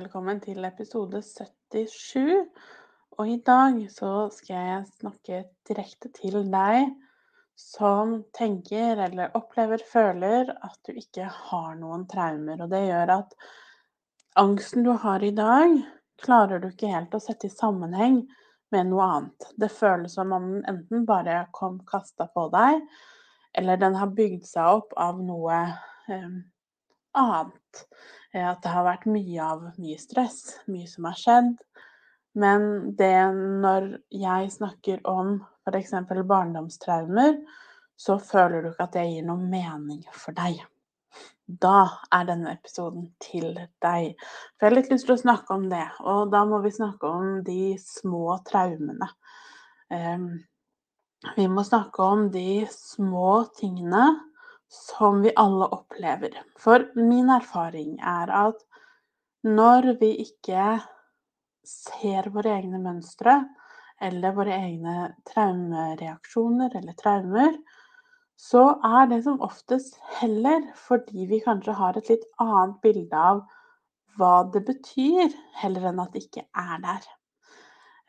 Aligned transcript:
Velkommen 0.00 0.38
til 0.40 0.64
episode 0.64 1.18
77. 1.20 2.46
Og 3.18 3.28
i 3.28 3.36
dag 3.44 3.74
så 3.92 4.30
skal 4.32 4.56
jeg 4.56 4.92
snakke 4.94 5.40
direkte 5.68 6.08
til 6.14 6.38
deg 6.48 6.86
som 7.60 8.14
tenker 8.32 9.02
eller 9.04 9.34
opplever, 9.36 9.82
føler 9.84 10.54
at 10.54 10.78
du 10.88 10.96
ikke 10.96 11.26
har 11.28 11.74
noen 11.76 12.06
traumer. 12.08 12.62
Og 12.64 12.72
det 12.72 12.80
gjør 12.86 13.12
at 13.18 13.34
angsten 14.40 14.86
du 14.88 14.94
har 15.02 15.26
i 15.26 15.34
dag, 15.36 15.74
klarer 16.22 16.62
du 16.62 16.70
ikke 16.70 16.94
helt 16.94 17.18
å 17.18 17.20
sette 17.20 17.50
i 17.50 17.52
sammenheng 17.52 18.22
med 18.72 18.88
noe 18.88 19.10
annet. 19.18 19.50
Det 19.60 19.68
føles 19.74 20.16
som 20.16 20.32
om 20.32 20.46
den 20.54 20.64
enten 20.70 21.04
bare 21.10 21.42
kom 21.52 21.76
kasta 21.90 22.30
på 22.32 22.46
deg, 22.56 22.80
eller 23.52 23.84
den 23.84 24.00
har 24.00 24.16
bygd 24.16 24.48
seg 24.48 24.80
opp 24.80 24.96
av 24.96 25.20
noe 25.20 25.60
eh, 26.08 26.40
annet. 27.18 27.84
Eh, 28.34 28.46
at 28.46 28.62
det 28.62 28.74
har 28.74 28.86
vært 28.86 29.08
mye 29.10 29.46
av 29.46 29.64
mye 29.80 29.98
stress, 30.00 30.42
mye 30.70 30.88
som 30.90 31.08
har 31.10 31.18
skjedd. 31.18 31.54
Men 32.38 32.66
det 32.96 33.14
når 33.34 33.96
jeg 34.14 34.52
snakker 34.54 35.00
om 35.08 35.40
f.eks. 35.66 35.94
barndomstraumer, 36.08 37.40
så 38.00 38.16
føler 38.22 38.62
du 38.62 38.70
ikke 38.70 38.86
at 38.86 38.94
det 38.96 39.08
gir 39.10 39.26
noe 39.26 39.42
mening 39.42 40.04
for 40.14 40.36
deg. 40.36 40.60
Da 41.50 41.88
er 42.14 42.28
denne 42.28 42.54
episoden 42.54 43.08
til 43.22 43.50
deg. 43.82 44.14
For 44.54 44.62
jeg 44.62 44.68
har 44.68 44.76
litt 44.76 44.92
lyst 44.92 45.08
til 45.08 45.16
å 45.16 45.24
snakke 45.24 45.56
om 45.56 45.66
det, 45.72 45.82
og 46.06 46.30
da 46.32 46.44
må 46.48 46.62
vi 46.62 46.70
snakke 46.72 47.10
om 47.10 47.40
de 47.44 47.74
små 47.82 48.38
traumene. 48.46 49.10
Um, 49.90 50.30
vi 51.36 51.48
må 51.50 51.66
snakke 51.66 52.06
om 52.06 52.28
de 52.32 52.62
små 52.72 53.42
tingene 53.58 54.06
som 54.70 55.22
vi 55.22 55.32
alle 55.36 55.66
opplever. 55.74 56.36
For 56.58 56.86
min 56.94 57.30
erfaring 57.30 57.98
er 57.98 58.30
at 58.30 58.62
når 59.46 59.94
vi 60.00 60.12
ikke 60.22 60.78
ser 61.66 62.30
våre 62.34 62.54
egne 62.60 62.80
mønstre 62.82 63.40
eller 64.00 64.34
våre 64.36 64.54
egne 64.56 65.10
traumereaksjoner 65.28 66.76
eller 66.78 66.96
traumer, 66.98 67.56
så 68.40 68.62
er 68.86 69.08
det 69.10 69.22
som 69.26 69.42
oftest 69.44 69.98
heller 70.20 70.62
fordi 70.86 71.26
vi 71.28 71.42
kanskje 71.44 71.74
har 71.76 71.98
et 71.98 72.08
litt 72.12 72.24
annet 72.40 72.78
bilde 72.84 73.24
av 73.32 73.42
hva 74.18 74.34
det 74.54 74.62
betyr, 74.66 75.34
heller 75.60 75.90
enn 75.90 76.00
at 76.02 76.14
det 76.14 76.24
ikke 76.24 76.46
er 76.56 76.80
der. 76.84 77.08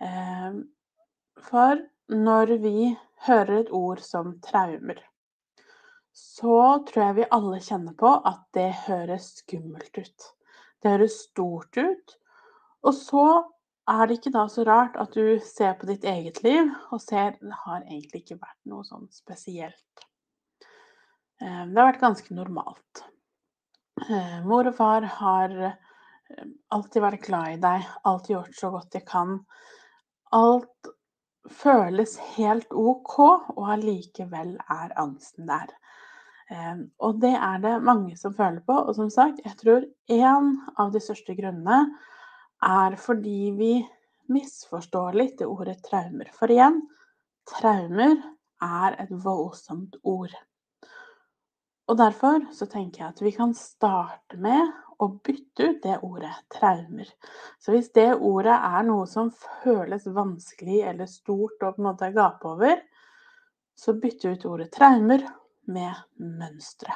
Ehm, 0.02 0.62
for 1.50 1.82
når 2.12 2.56
vi 2.64 2.92
hører 3.28 3.58
et 3.60 3.74
ord 3.76 4.02
som 4.04 4.34
traumer, 4.46 5.00
så 6.14 6.84
tror 6.88 7.06
jeg 7.06 7.18
vi 7.22 7.32
alle 7.38 7.62
kjenner 7.64 7.96
på 7.98 8.12
at 8.28 8.44
det 8.56 8.70
høres 8.86 9.32
skummelt 9.42 9.98
ut. 9.98 10.28
Det 10.82 10.94
høres 10.96 11.18
stort 11.28 11.78
ut. 11.78 12.16
Og 12.82 12.96
så 12.98 13.26
er 13.92 14.08
det 14.08 14.20
ikke 14.20 14.34
da 14.34 14.46
så 14.52 14.66
rart 14.68 14.98
at 15.02 15.14
du 15.16 15.40
ser 15.46 15.76
på 15.80 15.90
ditt 15.90 16.06
eget 16.08 16.42
liv 16.46 16.70
og 16.92 17.02
ser 17.04 17.36
det 17.40 17.58
har 17.66 17.84
egentlig 17.84 18.24
ikke 18.24 18.42
vært 18.42 18.60
noe 18.70 18.86
sånn 18.88 19.08
spesielt. 19.14 20.06
Eh, 21.42 21.64
det 21.68 21.78
har 21.78 21.92
vært 21.92 22.04
ganske 22.04 22.38
normalt. 22.38 23.04
Eh, 24.08 24.40
mor 24.48 24.70
og 24.70 24.78
far 24.78 25.06
har 25.18 25.54
eh, 25.68 26.48
alltid 26.74 27.06
vært 27.06 27.26
glad 27.26 27.56
i 27.56 27.62
deg, 27.62 27.88
alltid 28.08 28.36
gjort 28.36 28.58
så 28.60 28.72
godt 28.76 28.92
de 28.96 29.04
kan. 29.06 29.38
Alt 30.38 30.92
føles 31.50 32.16
helt 32.38 32.74
OK, 32.78 33.18
og 33.58 33.64
allikevel 33.74 34.56
er 34.70 34.94
angsten 35.02 35.50
der. 35.50 35.74
Ehm, 36.52 36.86
og 37.00 37.22
det 37.24 37.34
er 37.38 37.64
det 37.64 37.78
mange 37.86 38.18
som 38.20 38.36
føler 38.36 38.62
på. 38.68 38.76
Og 38.76 38.96
som 38.98 39.10
sagt, 39.14 39.42
jeg 39.46 39.58
tror 39.60 39.88
en 40.12 40.54
av 40.80 40.92
de 40.94 41.02
største 41.04 41.36
grunnene 41.38 41.82
er 42.62 42.98
fordi 43.00 43.52
vi 43.58 43.74
misforstår 44.32 45.18
litt 45.18 45.40
det 45.40 45.50
ordet 45.50 45.80
traumer. 45.88 46.30
For 46.36 46.52
igjen, 46.52 46.82
traumer 47.50 48.16
er 48.62 48.98
et 49.02 49.12
voldsomt 49.24 49.98
ord. 50.08 50.34
Og 51.90 51.98
derfor 52.00 52.46
så 52.56 52.68
tenker 52.72 53.04
jeg 53.04 53.12
at 53.12 53.22
vi 53.24 53.34
kan 53.36 53.56
starte 53.58 54.38
med 54.40 54.70
å 55.02 55.08
bytte 55.26 55.72
ut 55.72 55.80
det 55.84 55.98
ordet 56.06 56.32
traumer. 56.54 57.10
Så 57.60 57.74
hvis 57.74 57.90
det 57.96 58.14
ordet 58.14 58.54
er 58.54 58.86
noe 58.88 59.08
som 59.10 59.32
føles 59.64 60.06
vanskelig 60.06 60.84
eller 60.92 61.10
stort 61.10 61.64
og 61.66 61.76
på 61.76 61.82
en 61.82 61.88
måte 61.90 62.12
gape 62.16 62.48
over, 62.48 62.78
så 63.76 63.98
bytte 63.98 64.36
ut 64.36 64.46
ordet 64.46 64.70
traumer 64.76 65.26
med 65.72 65.98
mønstre. 66.20 66.94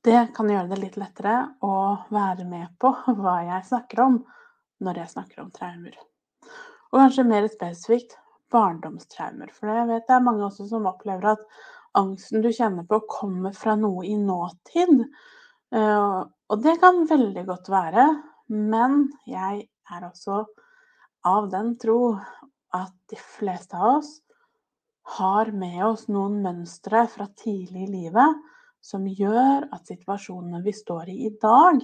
Det 0.00 0.30
kan 0.36 0.48
gjøre 0.48 0.70
det 0.70 0.78
litt 0.80 0.96
lettere 1.00 1.34
å 1.60 1.74
være 2.12 2.46
med 2.48 2.72
på 2.80 2.92
hva 3.20 3.40
jeg 3.44 3.68
snakker 3.68 4.04
om 4.06 4.20
når 4.80 5.02
jeg 5.02 5.12
snakker 5.14 5.42
om 5.42 5.50
traumer. 5.52 5.96
Og 6.90 7.02
kanskje 7.02 7.26
mer 7.28 7.48
spesifikt 7.52 8.16
barndomstraumer. 8.50 9.52
For 9.54 9.70
jeg 9.70 9.88
vet 9.90 10.08
det 10.08 10.16
er 10.16 10.24
mange 10.24 10.46
også 10.46 10.66
som 10.70 10.88
opplever 10.90 11.34
at 11.34 11.44
angsten 11.98 12.42
du 12.42 12.50
kjenner 12.54 12.86
på, 12.88 13.02
kommer 13.10 13.54
fra 13.56 13.76
noe 13.78 14.06
i 14.08 14.16
nåtid. 14.18 15.04
Eh, 15.74 16.18
og 16.50 16.64
det 16.64 16.78
kan 16.82 17.04
veldig 17.10 17.44
godt 17.46 17.70
være, 17.70 18.06
men 18.50 19.04
jeg 19.28 19.66
er 19.90 20.06
også 20.08 20.42
av 21.28 21.50
den 21.52 21.74
tro 21.78 22.16
at 22.74 22.94
de 23.10 23.18
fleste 23.20 23.76
av 23.76 24.00
oss 24.00 24.16
har 25.02 25.50
med 25.52 25.84
oss 25.86 26.06
noen 26.08 26.40
mønstre 26.44 27.06
fra 27.10 27.26
tidlig 27.38 27.86
i 27.86 27.92
livet 27.92 28.42
som 28.80 29.06
gjør 29.06 29.68
at 29.74 29.88
situasjonene 29.90 30.62
vi 30.64 30.72
står 30.72 31.10
i 31.12 31.16
i 31.26 31.32
dag, 31.40 31.80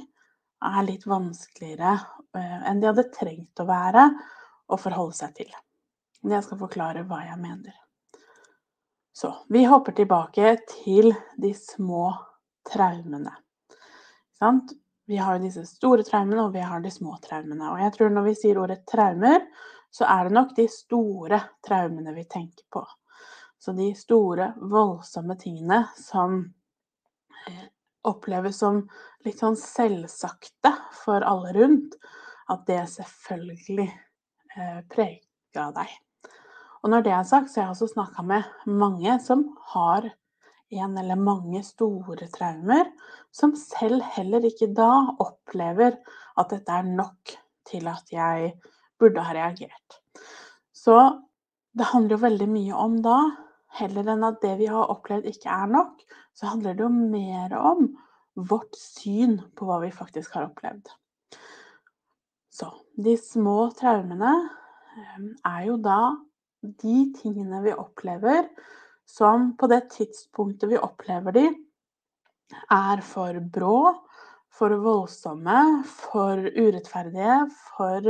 er 0.67 0.87
litt 0.87 1.05
vanskeligere 1.07 1.93
eh, 2.37 2.61
enn 2.71 2.81
de 2.81 2.89
hadde 2.89 3.11
trengt 3.13 3.61
å 3.61 3.67
være 3.69 4.07
å 4.73 4.79
forholde 4.81 5.19
seg 5.19 5.35
til. 5.37 5.51
Jeg 6.27 6.43
skal 6.47 6.59
forklare 6.63 7.05
hva 7.07 7.21
jeg 7.27 7.37
mener. 7.43 7.75
Så 9.17 9.31
vi 9.53 9.67
hopper 9.69 9.95
tilbake 9.97 10.57
til 10.71 11.13
de 11.41 11.53
små 11.57 12.09
traumene. 12.73 13.33
Vi 15.07 15.17
har 15.17 15.39
disse 15.41 15.63
store 15.69 16.05
traumene, 16.05 16.49
og 16.49 16.57
vi 16.57 16.65
har 16.65 16.83
de 16.85 16.91
små 16.91 17.15
traumene. 17.23 17.71
Og 17.71 17.81
jeg 17.81 17.95
tror 17.95 18.11
når 18.13 18.27
vi 18.27 18.35
sier 18.41 18.59
ordet 18.61 18.83
traumer, 18.91 19.45
så 19.95 20.09
er 20.11 20.27
det 20.27 20.37
nok 20.37 20.57
de 20.57 20.67
store 20.73 21.39
traumene 21.65 22.13
vi 22.17 22.27
tenker 22.29 22.67
på. 22.73 22.83
Så 23.67 23.73
de 23.73 23.89
store, 23.99 24.53
voldsomme 24.63 25.35
tingene 25.35 25.81
som 25.99 26.37
oppleves 28.07 28.61
som 28.63 28.85
litt 29.27 29.41
sånn 29.43 29.57
selvsagte 29.59 30.71
for 30.95 31.25
alle 31.27 31.51
rundt, 31.57 31.97
at 32.47 32.61
det 32.69 32.85
selvfølgelig 32.93 33.87
eh, 33.91 34.77
preger 34.87 35.73
deg. 35.75 35.97
Og 36.85 36.93
når 36.93 37.03
det 37.09 37.15
er 37.17 37.27
sagt, 37.27 37.51
så 37.51 37.59
har 37.59 37.65
jeg 37.65 37.75
også 37.75 37.89
snakka 37.97 38.23
med 38.29 38.71
mange 38.71 39.17
som 39.25 39.43
har 39.73 40.07
en 40.77 40.95
eller 41.03 41.19
mange 41.19 41.65
store 41.67 42.29
traumer, 42.37 42.87
som 43.35 43.57
selv 43.59 44.05
heller 44.15 44.47
ikke 44.47 44.69
da 44.79 44.93
opplever 45.25 45.97
at 46.39 46.55
dette 46.55 46.71
er 46.71 46.87
nok 46.87 47.35
til 47.67 47.91
at 47.91 48.15
jeg 48.15 48.53
burde 49.03 49.27
ha 49.27 49.35
reagert. 49.35 49.99
Så 50.71 50.95
det 51.75 51.91
handler 51.91 52.15
jo 52.15 52.23
veldig 52.29 52.49
mye 52.55 52.87
om 52.87 52.97
da 53.03 53.17
Heller 53.77 54.09
enn 54.13 54.25
at 54.25 54.41
det 54.45 54.55
vi 54.61 54.69
har 54.73 54.93
opplevd 54.93 55.29
ikke 55.31 55.53
er 55.53 55.69
nok, 55.73 56.01
så 56.37 56.53
handler 56.53 56.77
det 56.77 56.85
jo 56.87 56.93
mer 56.93 57.57
om 57.59 57.91
vårt 58.37 58.77
syn 58.77 59.39
på 59.57 59.69
hva 59.69 59.81
vi 59.85 59.93
faktisk 59.95 60.37
har 60.37 60.49
opplevd. 60.49 60.89
Så 62.53 62.71
de 62.97 63.17
små 63.21 63.71
traumene 63.77 64.33
eh, 64.97 65.29
er 65.45 65.67
jo 65.69 65.77
da 65.81 66.01
de 66.67 66.99
tingene 67.19 67.61
vi 67.65 67.77
opplever 67.77 68.49
som 69.07 69.53
på 69.61 69.69
det 69.71 69.83
tidspunktet 69.93 70.71
vi 70.73 70.81
opplever 70.81 71.37
de, 71.37 71.47
er 72.73 73.03
for 73.05 73.39
brå, 73.53 73.79
for 74.57 74.73
voldsomme, 74.81 75.85
for 75.85 76.41
urettferdige, 76.57 77.39
for 77.77 78.09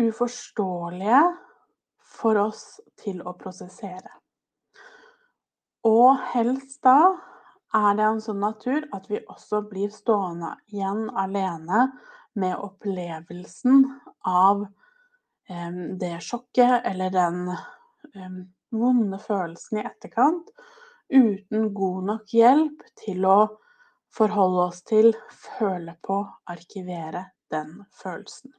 uforståelige 0.00 1.22
for 2.20 2.40
oss 2.40 2.64
til 3.00 3.20
å 3.26 3.34
prosessere. 3.38 4.19
Og 5.86 6.18
helst 6.34 6.82
da 6.84 7.14
er 7.76 7.94
det 7.96 8.04
en 8.04 8.20
sånn 8.20 8.42
natur 8.42 8.84
at 8.92 9.06
vi 9.10 9.22
også 9.30 9.62
blir 9.70 9.92
stående 9.94 10.56
igjen 10.72 11.06
alene 11.16 11.86
med 12.38 12.56
opplevelsen 12.58 13.86
av 14.26 14.66
det 16.00 16.12
sjokket 16.22 16.84
eller 16.86 17.10
den 17.10 17.40
vonde 18.70 19.18
følelsen 19.18 19.80
i 19.80 19.86
etterkant, 19.86 20.52
uten 21.10 21.72
god 21.74 22.04
nok 22.06 22.34
hjelp 22.34 22.84
til 23.02 23.26
å 23.26 23.38
forholde 24.14 24.68
oss 24.68 24.82
til, 24.86 25.10
føle 25.58 25.96
på, 26.06 26.22
arkivere 26.50 27.24
den 27.50 27.80
følelsen. 27.98 28.52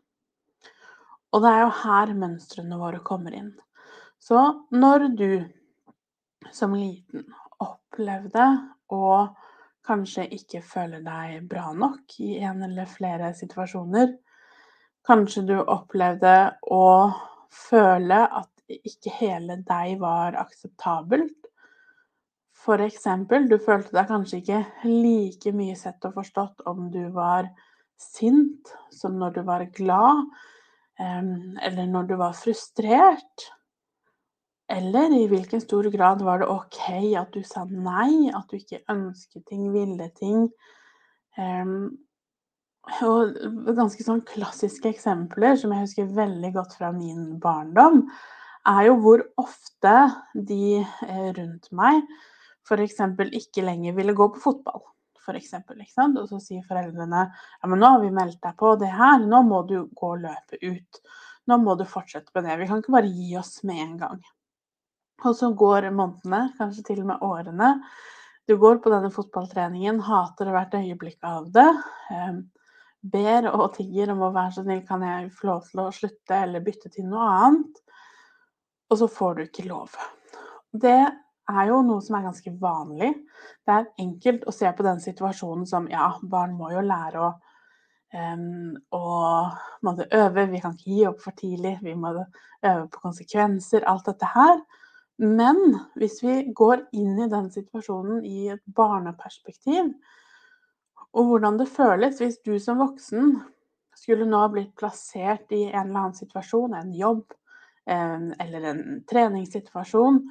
Og 1.31 1.43
det 1.43 1.51
er 1.51 1.61
jo 1.63 1.71
her 1.85 2.13
mønstrene 2.15 2.79
våre 2.79 2.99
kommer 3.07 3.35
inn. 3.35 3.53
Så 4.19 4.41
når 4.75 5.07
du 5.15 5.29
som 6.51 6.73
liten 6.75 7.25
opplevde 7.61 8.45
å 8.91 9.27
kanskje 9.85 10.27
ikke 10.35 10.61
føle 10.65 11.01
deg 11.05 11.45
bra 11.49 11.71
nok 11.73 12.17
i 12.21 12.37
en 12.45 12.63
eller 12.65 12.89
flere 12.89 13.31
situasjoner, 13.37 14.13
kanskje 15.07 15.45
du 15.49 15.55
opplevde 15.61 16.35
å 16.69 16.85
føle 17.51 18.21
at 18.25 18.49
ikke 18.71 19.13
hele 19.17 19.57
deg 19.67 19.97
var 20.01 20.37
akseptabelt. 20.39 21.35
For 22.61 22.81
eksempel, 22.85 23.47
du 23.49 23.57
følte 23.59 23.95
deg 23.97 24.09
kanskje 24.11 24.41
ikke 24.41 24.61
like 24.85 25.53
mye 25.57 25.75
sett 25.77 26.05
og 26.07 26.19
forstått 26.19 26.61
om 26.69 26.91
du 26.93 27.07
var 27.15 27.49
sint 28.01 28.69
som 28.93 29.17
når 29.17 29.39
du 29.39 29.41
var 29.47 29.65
glad, 29.73 30.27
eller 31.01 31.89
når 31.89 32.11
du 32.11 32.15
var 32.21 32.37
frustrert. 32.37 33.49
Eller 34.71 35.11
i 35.17 35.25
hvilken 35.27 35.61
stor 35.63 35.89
grad 35.91 36.21
var 36.23 36.39
det 36.41 36.47
ok 36.51 36.79
at 37.19 37.33
du 37.35 37.43
sa 37.43 37.65
nei, 37.67 38.31
at 38.31 38.47
du 38.47 38.55
ikke 38.59 38.83
ønsket 38.91 39.43
ting, 39.49 39.67
ville 39.73 40.07
ting. 40.15 40.45
Og 43.05 43.39
ganske 43.75 44.05
sånn 44.05 44.23
klassiske 44.27 44.89
eksempler 44.93 45.59
som 45.59 45.73
jeg 45.75 45.85
husker 45.85 46.15
veldig 46.15 46.53
godt 46.55 46.77
fra 46.79 46.91
min 46.95 47.35
barndom, 47.43 48.05
er 48.69 48.87
jo 48.87 48.97
hvor 49.01 49.23
ofte 49.41 49.95
de 50.37 50.79
eh, 50.81 51.29
rundt 51.33 51.71
meg 51.73 52.03
f.eks. 52.67 52.99
ikke 53.41 53.65
lenger 53.65 53.95
ville 53.97 54.13
gå 54.13 54.27
på 54.35 54.41
fotball. 54.43 54.83
For 55.21 55.37
eksempel, 55.37 55.81
og 56.17 56.27
så 56.29 56.39
sier 56.41 56.65
foreldrene 56.65 57.23
ja, 57.29 57.67
men 57.69 57.81
nå 57.81 57.89
har 57.93 57.99
vi 58.01 58.13
meldt 58.13 58.39
deg 58.41 58.55
på 58.57 58.73
det 58.81 58.89
her, 58.89 59.21
nå 59.21 59.43
må 59.45 59.61
du 59.69 59.83
gå 59.97 60.13
og 60.15 60.23
løpe 60.23 60.57
ut. 60.61 61.01
Nå 61.49 61.57
må 61.61 61.75
du 61.77 61.85
fortsette 61.89 62.33
med 62.33 62.47
det. 62.47 62.57
Vi 62.61 62.69
kan 62.69 62.81
ikke 62.81 62.95
bare 62.95 63.09
gi 63.09 63.35
oss 63.37 63.59
med 63.67 63.81
en 63.83 63.97
gang. 64.01 64.21
Og 65.25 65.35
så 65.37 65.51
går 65.53 65.91
månedene, 65.93 66.47
kanskje 66.57 66.85
til 66.87 67.03
og 67.03 67.11
med 67.11 67.25
årene. 67.25 67.75
Du 68.49 68.55
går 68.57 68.81
på 68.81 68.89
denne 68.93 69.11
fotballtreningen, 69.13 70.01
hater 70.03 70.49
hvert 70.49 70.73
øyeblikk 70.79 71.21
av 71.27 71.51
det. 71.53 71.69
Eh, 72.11 72.41
ber 73.13 73.47
og 73.51 73.71
tigger 73.77 74.13
om 74.13 74.25
å 74.25 74.33
være 74.33 74.57
så 74.57 74.65
snill, 74.65 74.81
kan 74.87 75.05
jeg 75.05 75.31
få 75.37 75.51
lov 75.51 75.63
til 75.69 75.83
å 75.83 75.91
slutte 75.93 76.41
eller 76.45 76.65
bytte 76.65 76.89
til 76.93 77.07
noe 77.09 77.29
annet? 77.45 77.81
og 78.91 78.97
så 78.99 79.07
får 79.07 79.35
du 79.35 79.43
ikke 79.45 79.67
lov. 79.69 79.93
Det 80.71 80.99
er 81.51 81.63
jo 81.69 81.79
noe 81.85 82.03
som 82.03 82.17
er 82.17 82.27
ganske 82.27 82.51
vanlig. 82.59 83.13
Det 83.63 83.75
er 83.75 83.87
enkelt 84.03 84.43
å 84.47 84.55
se 84.55 84.71
på 84.75 84.85
den 84.85 84.99
situasjonen 85.03 85.67
som 85.69 85.87
ja, 85.91 86.11
barn 86.21 86.57
må 86.59 86.73
jo 86.73 86.83
lære 86.83 87.23
å, 87.23 87.31
um, 88.15 88.75
å 88.95 89.03
måtte 89.87 90.09
øve, 90.17 90.47
vi 90.51 90.61
kan 90.63 90.75
ikke 90.75 90.91
gi 90.91 91.07
opp 91.07 91.23
for 91.23 91.39
tidlig, 91.39 91.77
vi 91.85 91.95
må 91.95 92.13
øve 92.17 92.85
på 92.91 93.03
konsekvenser, 93.07 93.87
alt 93.87 94.11
dette 94.11 94.31
her. 94.35 94.59
Men 95.19 95.59
hvis 95.99 96.21
vi 96.23 96.37
går 96.55 96.85
inn 96.97 97.19
i 97.19 97.29
den 97.29 97.51
situasjonen 97.53 98.23
i 98.25 98.49
et 98.53 98.63
barneperspektiv, 98.65 99.91
og 101.11 101.27
hvordan 101.27 101.59
det 101.59 101.67
føles 101.69 102.21
hvis 102.21 102.39
du 102.45 102.55
som 102.63 102.79
voksen 102.79 103.35
skulle 103.97 104.25
nå 104.25 104.41
blitt 104.53 104.71
plassert 104.79 105.51
i 105.53 105.65
en 105.69 105.89
eller 105.89 106.05
annen 106.05 106.17
situasjon, 106.17 106.73
en 106.73 106.93
jobb, 106.95 107.25
eller 107.85 108.67
en 108.69 108.83
treningssituasjon 109.09 110.21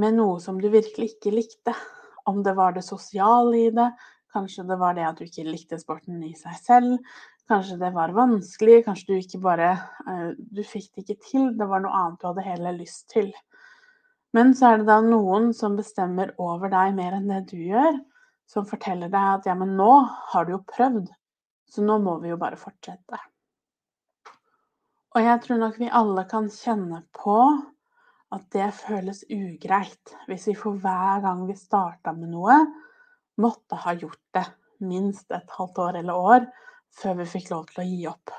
med 0.00 0.16
noe 0.16 0.38
som 0.42 0.60
du 0.60 0.68
virkelig 0.70 1.14
ikke 1.14 1.34
likte. 1.34 1.74
Om 2.28 2.42
det 2.46 2.54
var 2.56 2.74
det 2.76 2.84
sosiale 2.86 3.58
i 3.58 3.70
det, 3.74 3.88
kanskje 4.32 4.66
det 4.68 4.78
var 4.78 4.94
det 4.94 5.06
at 5.08 5.18
du 5.18 5.26
ikke 5.26 5.48
likte 5.48 5.78
sporten 5.80 6.22
i 6.26 6.32
seg 6.38 6.58
selv. 6.62 6.98
Kanskje 7.50 7.80
det 7.80 7.90
var 7.96 8.12
vanskelig, 8.14 8.84
kanskje 8.86 9.08
du 9.08 9.16
ikke 9.18 9.40
bare 9.42 9.70
eh, 10.06 10.28
Du 10.38 10.62
fikk 10.62 10.92
det 10.94 11.06
ikke 11.06 11.24
til, 11.26 11.48
det 11.58 11.66
var 11.66 11.82
noe 11.82 11.96
annet 11.98 12.20
du 12.20 12.28
hadde 12.28 12.46
heller 12.46 12.76
lyst 12.76 13.08
til. 13.10 13.32
Men 14.36 14.52
så 14.54 14.70
er 14.70 14.80
det 14.80 14.86
da 14.90 15.00
noen 15.02 15.50
som 15.56 15.74
bestemmer 15.78 16.34
over 16.38 16.70
deg 16.70 16.94
mer 16.94 17.16
enn 17.16 17.30
det 17.32 17.42
du 17.50 17.58
gjør, 17.58 17.98
som 18.50 18.66
forteller 18.66 19.10
deg 19.10 19.34
at 19.34 19.48
ja, 19.50 19.56
men 19.58 19.76
nå 19.78 19.90
har 20.32 20.46
du 20.46 20.54
jo 20.56 20.62
prøvd, 20.70 21.10
så 21.70 21.82
nå 21.86 21.98
må 22.02 22.16
vi 22.22 22.30
jo 22.32 22.38
bare 22.38 22.58
fortsette. 22.58 23.18
Og 25.10 25.24
jeg 25.24 25.42
tror 25.42 25.58
nok 25.58 25.78
vi 25.80 25.90
alle 25.90 26.24
kan 26.30 26.46
kjenne 26.54 27.02
på 27.16 27.38
at 28.30 28.44
det 28.54 28.68
føles 28.78 29.24
ugreit 29.26 30.14
hvis 30.28 30.46
vi 30.52 30.54
for 30.58 30.78
hver 30.78 31.22
gang 31.24 31.42
vi 31.48 31.56
starta 31.58 32.14
med 32.14 32.30
noe, 32.30 32.60
måtte 33.42 33.78
ha 33.82 33.94
gjort 33.98 34.22
det 34.36 34.46
minst 34.86 35.30
et 35.34 35.56
halvt 35.56 35.82
år 35.82 35.98
eller 36.02 36.14
år 36.34 36.46
før 37.00 37.18
vi 37.20 37.26
fikk 37.32 37.50
lov 37.50 37.66
til 37.70 37.82
å 37.82 37.88
gi 37.88 38.06
opp. 38.10 38.34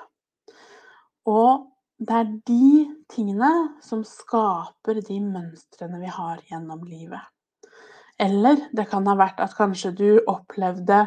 Og 1.31 1.67
det 2.01 2.18
er 2.18 2.30
de 2.50 2.86
tingene 3.13 3.51
som 3.86 4.01
skaper 4.07 5.03
de 5.06 5.19
mønstrene 5.21 6.00
vi 6.01 6.09
har 6.09 6.39
gjennom 6.50 6.81
livet. 6.88 7.21
Eller 8.21 8.63
det 8.74 8.88
kan 8.89 9.06
ha 9.09 9.13
vært 9.18 9.42
at 9.44 9.53
kanskje 9.57 9.92
du 9.98 10.07
opplevde 10.30 11.03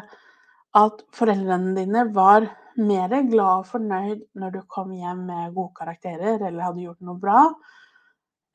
at 0.75 1.03
foreldrene 1.15 1.73
dine 1.75 2.05
var 2.15 2.47
mer 2.75 3.11
glad 3.27 3.61
og 3.63 3.67
fornøyd 3.69 4.23
når 4.39 4.55
du 4.55 4.61
kom 4.71 4.91
hjem 4.95 5.25
med 5.27 5.53
gode 5.55 5.75
karakterer 5.77 6.39
eller 6.41 6.63
hadde 6.63 6.83
gjort 6.83 7.03
noe 7.07 7.19
bra, 7.19 7.43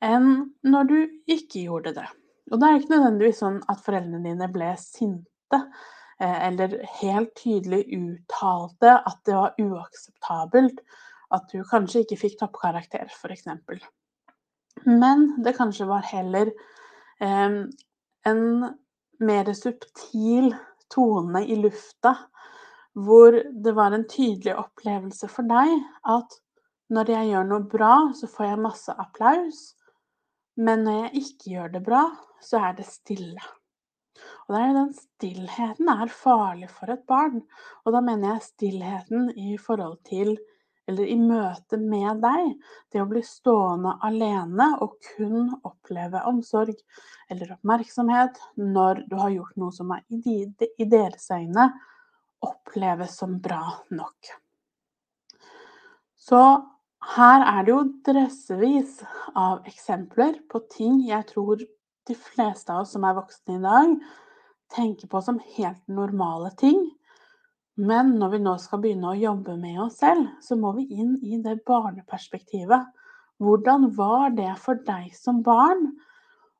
enn 0.01 0.51
når 0.65 0.89
du 0.89 0.97
ikke 1.29 1.65
gjorde 1.67 1.95
det. 1.97 2.07
Og 2.51 2.61
det 2.61 2.67
er 2.67 2.81
ikke 2.81 2.95
nødvendigvis 2.95 3.41
sånn 3.41 3.61
at 3.69 3.81
foreldrene 3.85 4.21
dine 4.25 4.49
ble 4.53 4.73
sinte 4.81 5.61
eh, 5.61 6.37
eller 6.49 6.79
helt 7.01 7.33
tydelig 7.37 7.83
uttalte 7.97 8.97
at 8.97 9.21
det 9.29 9.37
var 9.37 9.57
uakseptabelt 9.61 10.81
at 11.35 11.47
du 11.51 11.61
kanskje 11.67 12.03
ikke 12.05 12.19
fikk 12.25 12.39
toppkarakter, 12.41 13.07
f.eks. 13.11 13.47
Men 14.87 15.27
det 15.43 15.55
kanskje 15.57 15.87
var 15.89 16.05
heller 16.07 16.51
eh, 17.21 17.57
en 18.27 18.43
mer 19.21 19.53
subtil 19.55 20.53
tone 20.91 21.45
i 21.45 21.57
lufta 21.59 22.15
hvor 22.97 23.37
det 23.63 23.71
var 23.75 23.95
en 23.95 24.07
tydelig 24.09 24.55
opplevelse 24.59 25.29
for 25.31 25.47
deg 25.47 25.77
at 26.11 26.39
når 26.91 27.13
jeg 27.13 27.29
gjør 27.29 27.45
noe 27.47 27.63
bra, 27.71 27.93
så 28.11 28.27
får 28.27 28.49
jeg 28.49 28.63
masse 28.65 28.93
applaus, 28.99 29.59
men 30.59 30.83
når 30.83 30.97
jeg 30.97 31.21
ikke 31.21 31.53
gjør 31.53 31.73
det 31.77 31.81
bra, 31.85 32.01
så 32.43 32.59
er 32.67 32.73
det 32.75 32.87
stille. 32.89 33.45
Og 34.47 34.55
det 34.55 34.61
er 34.61 34.73
den 34.75 34.89
stillheten 34.97 35.91
er 35.93 36.11
farlig 36.11 36.67
for 36.73 36.91
et 36.91 37.05
barn. 37.07 37.39
Og 37.85 37.95
da 37.95 38.01
mener 38.03 38.33
jeg 38.33 38.49
stillheten 38.49 39.29
i 39.39 39.55
forhold 39.55 40.01
til 40.09 40.35
eller 40.91 41.07
i 41.07 41.15
møte 41.17 41.79
med 41.79 42.19
deg. 42.23 42.51
Det 42.91 43.01
å 43.01 43.07
bli 43.09 43.23
stående 43.25 43.95
alene 44.03 44.73
og 44.83 44.97
kun 45.13 45.53
oppleve 45.63 46.23
omsorg 46.29 46.75
eller 47.31 47.55
oppmerksomhet 47.55 48.41
når 48.59 49.05
du 49.07 49.15
har 49.21 49.31
gjort 49.37 49.57
noe 49.61 49.75
som 49.75 49.95
er 49.95 50.03
i 50.11 50.87
deres 50.91 51.31
øyne 51.31 51.71
oppleves 52.41 53.17
som 53.21 53.37
bra 53.41 53.63
nok. 53.93 54.33
Så 56.21 56.41
her 57.15 57.43
er 57.49 57.63
det 57.65 57.73
jo 57.73 57.83
dressevis 58.05 58.99
av 59.37 59.65
eksempler 59.69 60.37
på 60.51 60.61
ting 60.69 60.99
jeg 61.07 61.25
tror 61.31 61.61
de 62.09 62.17
fleste 62.17 62.73
av 62.73 62.83
oss 62.83 62.93
som 62.95 63.05
er 63.07 63.17
voksne 63.17 63.57
i 63.57 63.63
dag, 63.63 63.95
tenker 64.71 65.09
på 65.09 65.21
som 65.23 65.39
helt 65.57 65.81
normale 65.91 66.51
ting. 66.59 66.79
Men 67.79 68.15
når 68.19 68.33
vi 68.33 68.39
nå 68.43 68.55
skal 68.59 68.81
begynne 68.83 69.13
å 69.13 69.19
jobbe 69.19 69.55
med 69.59 69.79
oss 69.85 70.01
selv, 70.01 70.27
så 70.43 70.57
må 70.59 70.73
vi 70.75 70.87
inn 70.91 71.15
i 71.23 71.39
det 71.43 71.61
barneperspektivet. 71.67 72.89
Hvordan 73.41 73.87
var 73.97 74.33
det 74.37 74.51
for 74.61 74.81
deg 74.85 75.13
som 75.17 75.39
barn 75.45 75.87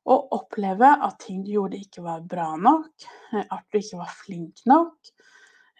å 0.02 0.16
oppleve 0.34 0.88
at 1.06 1.20
ting 1.22 1.44
du 1.44 1.52
gjorde 1.54 1.78
ikke 1.78 2.02
var 2.02 2.24
bra 2.26 2.48
nok, 2.58 3.06
at 3.42 3.66
du 3.70 3.78
ikke 3.78 4.00
var 4.00 4.16
flink 4.24 4.64
nok, 4.66 5.12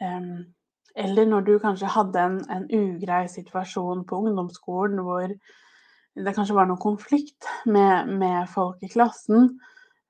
eller 0.03 1.27
når 1.27 1.49
du 1.49 1.53
kanskje 1.63 1.91
hadde 1.91 2.23
en, 2.23 2.39
en 2.53 2.69
ugrei 2.69 3.25
situasjon 3.31 4.05
på 4.09 4.21
ungdomsskolen 4.21 5.03
hvor 5.07 5.33
det 5.33 6.35
kanskje 6.37 6.57
var 6.57 6.69
noe 6.69 6.81
konflikt 6.81 7.49
med, 7.65 8.11
med 8.21 8.51
folk 8.53 8.83
i 8.85 8.91
klassen. 8.93 9.55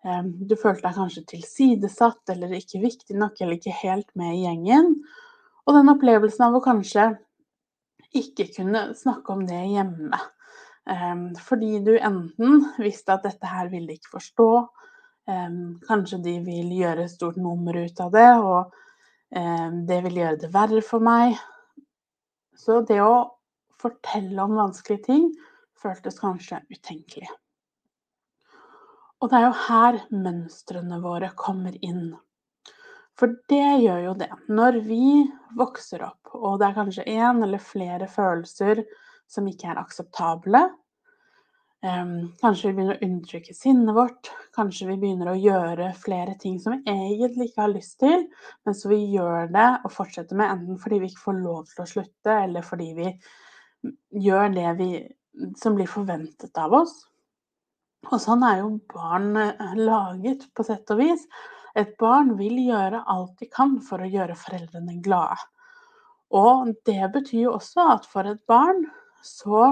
Du 0.02 0.56
følte 0.58 0.88
deg 0.88 0.96
kanskje 0.98 1.24
tilsidesatt 1.30 2.32
eller 2.34 2.54
ikke 2.58 2.82
viktig 2.82 3.16
nok 3.18 3.38
eller 3.40 3.58
ikke 3.58 3.74
helt 3.84 4.08
med 4.18 4.34
i 4.34 4.44
gjengen. 4.44 4.96
Og 5.66 5.76
den 5.76 5.92
opplevelsen 5.92 6.48
av 6.48 6.58
å 6.58 6.64
kanskje 6.64 7.12
ikke 8.18 8.48
kunne 8.56 8.88
snakke 8.98 9.32
om 9.32 9.44
det 9.46 9.60
hjemme. 9.70 10.18
Fordi 11.46 11.76
du 11.86 11.94
enten 11.94 12.64
visste 12.82 13.14
at 13.14 13.28
dette 13.28 13.46
her 13.46 13.70
ville 13.70 13.92
de 13.92 14.00
ikke 14.00 14.16
forstå, 14.18 14.48
kanskje 15.86 16.18
de 16.24 16.38
vil 16.42 16.72
gjøre 16.80 17.06
et 17.06 17.14
stort 17.14 17.38
nummer 17.38 17.78
ut 17.78 18.02
av 18.02 18.10
det. 18.16 18.30
og 18.42 18.72
det 19.88 20.02
vil 20.04 20.18
gjøre 20.20 20.40
det 20.42 20.50
verre 20.52 20.82
for 20.84 21.04
meg. 21.04 21.38
Så 22.58 22.82
det 22.84 23.00
å 23.00 23.38
fortelle 23.80 24.44
om 24.44 24.58
vanskelige 24.58 25.06
ting 25.08 25.30
føltes 25.82 26.20
kanskje 26.20 26.60
utenkelig. 26.70 27.30
Og 29.22 29.30
det 29.30 29.38
er 29.38 29.44
jo 29.46 29.54
her 29.68 29.98
mønstrene 30.10 30.98
våre 31.02 31.30
kommer 31.38 31.76
inn. 31.84 32.10
For 33.18 33.36
det 33.50 33.84
gjør 33.84 34.00
jo 34.08 34.14
det. 34.18 34.30
Når 34.50 34.80
vi 34.82 35.22
vokser 35.58 36.02
opp, 36.08 36.32
og 36.34 36.58
det 36.58 36.68
er 36.68 36.78
kanskje 36.78 37.04
én 37.06 37.42
eller 37.44 37.62
flere 37.62 38.08
følelser 38.10 38.82
som 39.30 39.46
ikke 39.46 39.68
er 39.70 39.78
akseptable, 39.78 40.64
kanskje 41.82 42.70
vi 42.70 42.74
begynner 42.76 42.98
å 42.98 43.04
undertrykke 43.06 43.54
sinnet 43.58 43.94
vårt, 43.94 44.30
kanskje 44.54 44.86
vi 44.92 44.98
begynner 45.02 45.32
å 45.32 45.38
gjøre 45.38 45.88
flere 45.98 46.36
ting 46.38 46.60
som 46.62 46.76
vi 46.76 46.92
egentlig 46.94 47.48
ikke 47.50 47.64
har 47.64 47.72
lyst 47.72 47.96
til, 48.02 48.28
men 48.66 48.76
så 48.78 48.90
vi 48.92 49.00
gjør 49.14 49.50
det 49.54 49.68
og 49.82 49.94
fortsetter 49.94 50.38
med 50.38 50.52
enten 50.54 50.82
fordi 50.82 51.00
vi 51.02 51.10
ikke 51.10 51.24
får 51.24 51.40
lov 51.42 51.64
til 51.72 51.82
å 51.82 51.88
slutte, 51.94 52.36
eller 52.36 52.66
fordi 52.66 52.90
vi 52.98 53.08
gjør 54.26 54.54
det 54.54 54.68
vi, 54.78 54.90
som 55.58 55.74
blir 55.78 55.90
forventet 55.90 56.62
av 56.62 56.78
oss. 56.82 57.00
Og 58.10 58.18
sånn 58.20 58.42
er 58.46 58.62
jo 58.62 58.74
barn 58.92 59.36
eh, 59.38 59.74
laget, 59.78 60.48
på 60.54 60.66
sett 60.66 60.90
og 60.92 61.00
vis. 61.02 61.26
Et 61.78 61.94
barn 62.00 62.34
vil 62.36 62.58
gjøre 62.66 63.04
alt 63.08 63.38
de 63.40 63.48
kan 63.52 63.78
for 63.84 64.02
å 64.02 64.10
gjøre 64.10 64.36
foreldrene 64.36 64.98
glade. 65.04 65.38
Og 66.32 66.72
det 66.88 67.12
betyr 67.14 67.46
jo 67.46 67.56
også 67.58 67.86
at 67.94 68.08
for 68.08 68.28
et 68.28 68.40
barn 68.48 68.86
så 69.22 69.70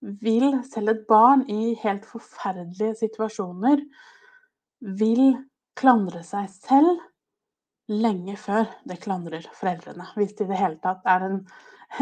vil 0.00 0.58
selv 0.68 0.92
et 0.92 1.04
barn 1.08 1.44
i 1.50 1.74
helt 1.80 2.06
forferdelige 2.06 2.98
situasjoner 3.00 3.82
vil 5.00 5.36
klandre 5.78 6.22
seg 6.26 6.50
selv 6.52 7.00
lenge 7.90 8.34
før 8.38 8.66
det 8.86 8.98
klandrer 9.02 9.46
foreldrene. 9.54 10.08
Hvis 10.18 10.34
det 10.36 10.46
i 10.46 10.50
det 10.50 10.60
hele 10.60 10.80
tatt 10.82 11.06
er 11.08 11.26
en, 11.28 11.40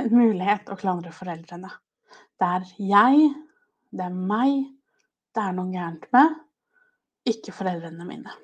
en 0.01 0.11
mulighet 0.13 0.73
å 0.73 0.79
klandre 0.81 1.13
foreldrene. 1.15 1.71
Det 2.41 2.49
er 2.49 2.71
jeg, 2.89 3.29
det 3.95 4.09
er 4.09 4.17
meg, 4.17 4.65
det 5.35 5.43
er 5.43 5.55
noe 5.57 5.73
gærent 5.73 6.09
med, 6.15 6.35
ikke 7.29 7.55
foreldrene 7.57 8.07
mine. 8.09 8.35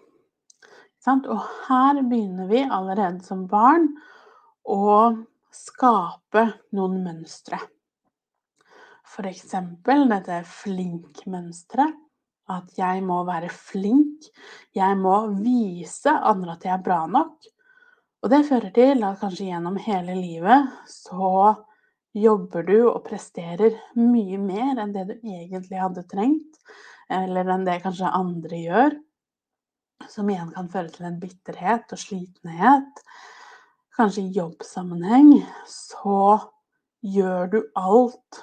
Og 1.09 1.44
her 1.68 2.00
begynner 2.04 2.49
vi 2.50 2.64
allerede 2.66 3.25
som 3.25 3.47
barn 3.49 3.87
å 4.68 4.90
skape 5.54 6.44
noen 6.76 6.99
mønstre. 7.04 7.61
F.eks. 9.11 9.54
dette 9.87 10.42
flink-mønsteret. 10.47 11.97
At 12.50 12.75
jeg 12.75 13.04
må 13.06 13.20
være 13.23 13.47
flink. 13.54 14.26
Jeg 14.75 14.97
må 14.99 15.14
vise 15.38 16.11
andre 16.11 16.56
at 16.56 16.64
jeg 16.66 16.73
er 16.75 16.82
bra 16.82 17.04
nok. 17.06 17.47
Og 18.20 18.32
det 18.32 18.40
fører 18.49 18.73
til 18.75 19.04
at 19.06 19.20
kanskje 19.20 19.47
gjennom 19.52 19.78
hele 19.78 20.16
livet 20.18 20.73
så 20.90 21.54
jobber 22.17 22.64
du 22.67 22.79
og 22.88 23.05
presterer 23.07 23.76
mye 23.99 24.38
mer 24.40 24.81
enn 24.83 24.95
det 24.95 25.07
du 25.09 25.14
egentlig 25.19 25.79
hadde 25.79 26.07
trengt, 26.11 26.59
eller 27.11 27.50
enn 27.55 27.67
det 27.67 27.81
kanskje 27.85 28.11
andre 28.14 28.62
gjør. 28.64 28.97
Som 30.11 30.31
igjen 30.33 30.50
kan 30.55 30.71
føre 30.73 30.90
til 30.95 31.07
en 31.07 31.21
bitterhet 31.21 31.93
og 31.93 32.00
slitenhet. 32.00 33.02
Kanskje 33.97 34.25
i 34.25 34.35
jobbsammenheng 34.35 35.35
så 35.69 36.38
gjør 37.05 37.50
du 37.52 37.61
alt 37.79 38.43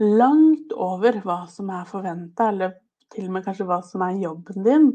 langt 0.00 0.72
over 0.72 1.20
hva 1.24 1.44
som 1.52 1.70
er 1.72 1.88
forventa, 1.88 2.50
eller 2.50 2.78
til 3.12 3.28
og 3.28 3.36
med 3.36 3.46
kanskje 3.46 3.66
hva 3.68 3.80
som 3.86 4.04
er 4.06 4.20
jobben 4.22 4.66
din. 4.66 4.88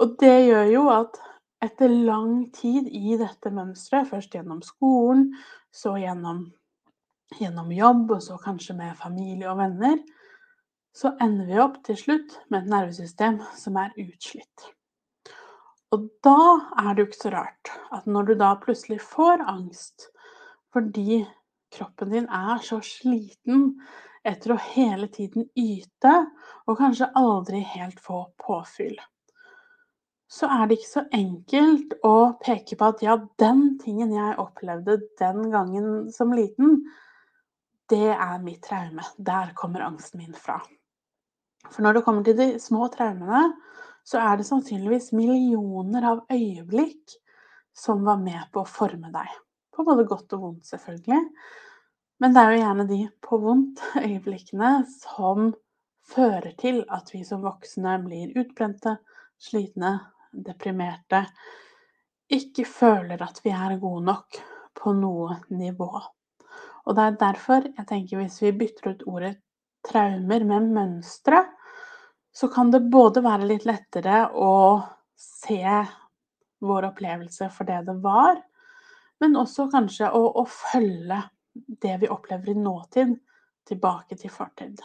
Og 0.00 0.16
det 0.20 0.36
gjør 0.48 0.70
jo 0.72 0.84
at 0.92 1.18
etter 1.60 1.92
lang 1.92 2.46
tid 2.56 2.88
i 2.88 3.18
dette 3.20 3.52
mønsteret, 3.52 4.08
først 4.08 4.32
gjennom 4.32 4.62
skolen, 4.64 5.28
så 5.74 5.94
gjennom, 6.00 6.44
gjennom 7.38 7.70
jobb, 7.72 8.10
og 8.16 8.22
så 8.24 8.38
kanskje 8.42 8.76
med 8.78 8.98
familie 8.98 9.50
og 9.50 9.60
venner, 9.60 10.00
så 10.96 11.14
ender 11.22 11.46
vi 11.46 11.58
opp 11.62 11.78
til 11.86 11.98
slutt 11.98 12.36
med 12.50 12.64
et 12.64 12.70
nervesystem 12.72 13.38
som 13.56 13.78
er 13.78 13.94
utslitt. 14.00 14.70
Og 15.94 16.06
da 16.22 16.38
er 16.82 16.94
det 16.94 17.02
jo 17.02 17.08
ikke 17.08 17.22
så 17.24 17.34
rart 17.34 17.70
at 17.94 18.06
når 18.06 18.30
du 18.30 18.34
da 18.38 18.54
plutselig 18.62 19.00
får 19.02 19.42
angst 19.50 20.10
fordi 20.74 21.24
kroppen 21.74 22.12
din 22.14 22.28
er 22.30 22.62
så 22.62 22.78
sliten 22.86 23.72
etter 24.26 24.54
å 24.54 24.60
hele 24.74 25.08
tiden 25.10 25.48
yte 25.58 26.12
og 26.68 26.78
kanskje 26.78 27.10
aldri 27.18 27.62
helt 27.72 27.98
få 28.02 28.22
påfyll, 28.42 28.98
så 30.30 30.46
er 30.46 30.68
det 30.68 30.78
ikke 30.78 30.92
så 30.92 31.02
enkelt 31.16 31.94
å 32.06 32.14
peke 32.38 32.76
på 32.78 32.90
at 32.92 33.00
ja, 33.02 33.16
den 33.42 33.64
tingen 33.82 34.12
jeg 34.14 34.38
opplevde 34.38 35.00
den 35.18 35.48
gangen 35.50 35.88
som 36.14 36.30
liten, 36.36 36.84
det 37.90 38.12
er 38.14 38.36
mitt 38.44 38.62
traume. 38.62 39.02
Der 39.18 39.50
kommer 39.58 39.82
angsten 39.88 40.22
min 40.22 40.36
fra. 40.38 40.60
For 41.66 41.82
når 41.82 41.98
det 41.98 42.04
kommer 42.06 42.22
til 42.24 42.38
de 42.38 42.52
små 42.62 42.86
traumene, 42.94 43.48
så 44.06 44.20
er 44.22 44.38
det 44.38 44.46
sannsynligvis 44.46 45.10
millioner 45.18 46.06
av 46.12 46.22
øyeblikk 46.30 47.18
som 47.76 48.06
var 48.06 48.22
med 48.22 48.46
på 48.54 48.62
å 48.62 48.70
forme 48.70 49.10
deg. 49.10 49.34
På 49.74 49.82
både 49.86 50.06
godt 50.08 50.36
og 50.38 50.46
vondt, 50.46 50.70
selvfølgelig. 50.70 51.20
Men 52.22 52.36
det 52.36 52.42
er 52.42 52.54
jo 52.54 52.62
gjerne 52.62 52.86
de 52.86 53.00
på 53.26 53.40
vondt 53.42 53.82
øyeblikkene 53.98 54.70
som 54.94 55.50
fører 56.10 56.54
til 56.60 56.82
at 56.92 57.10
vi 57.14 57.24
som 57.26 57.42
voksne 57.42 57.98
blir 58.06 58.34
utbrente, 58.38 58.96
slitne, 59.40 59.98
deprimerte, 60.30 61.24
ikke 62.30 62.64
føler 62.68 63.22
at 63.24 63.40
vi 63.44 63.52
er 63.54 63.78
gode 63.82 64.04
nok 64.06 64.40
på 64.78 64.92
noe 64.94 65.40
nivå. 65.50 65.90
Og 66.86 66.96
det 66.96 67.06
er 67.06 67.18
derfor 67.20 67.66
jeg 67.66 67.86
tenker 67.88 68.20
hvis 68.20 68.38
vi 68.44 68.52
bytter 68.56 68.92
ut 68.92 69.06
ordet 69.10 69.34
traumer 69.86 70.44
med 70.46 70.70
mønstre, 70.74 71.42
så 72.32 72.48
kan 72.52 72.70
det 72.70 72.86
både 72.92 73.22
være 73.24 73.48
litt 73.48 73.66
lettere 73.66 74.28
å 74.30 74.52
se 75.18 75.64
vår 76.60 76.90
opplevelse 76.92 77.48
for 77.52 77.68
det 77.68 77.80
det 77.88 77.96
var, 78.04 78.38
men 79.20 79.36
også 79.36 79.68
kanskje 79.72 80.12
å, 80.16 80.22
å 80.40 80.44
følge 80.48 81.18
det 81.82 81.96
vi 82.00 82.08
opplever 82.08 82.52
i 82.52 82.56
nåtid, 82.56 83.16
tilbake 83.68 84.16
til 84.18 84.32
fortid. 84.32 84.80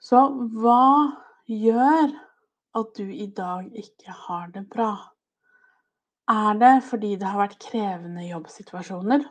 Så 0.00 0.20
hva 0.60 1.10
gjør 1.50 2.12
at 2.76 2.94
du 2.96 3.06
i 3.10 3.26
dag 3.36 3.70
ikke 3.76 4.14
har 4.26 4.52
det 4.54 4.66
bra? 4.70 4.92
Er 6.30 6.58
det 6.60 6.76
fordi 6.86 7.16
det 7.18 7.26
har 7.26 7.40
vært 7.40 7.58
krevende 7.62 8.26
jobbsituasjoner? 8.28 9.26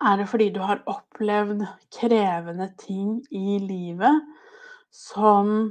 Er 0.00 0.16
det 0.16 0.28
fordi 0.30 0.48
du 0.54 0.62
har 0.64 0.80
opplevd 0.88 1.66
krevende 1.92 2.70
ting 2.80 3.18
i 3.30 3.58
livet 3.60 4.24
som 4.90 5.70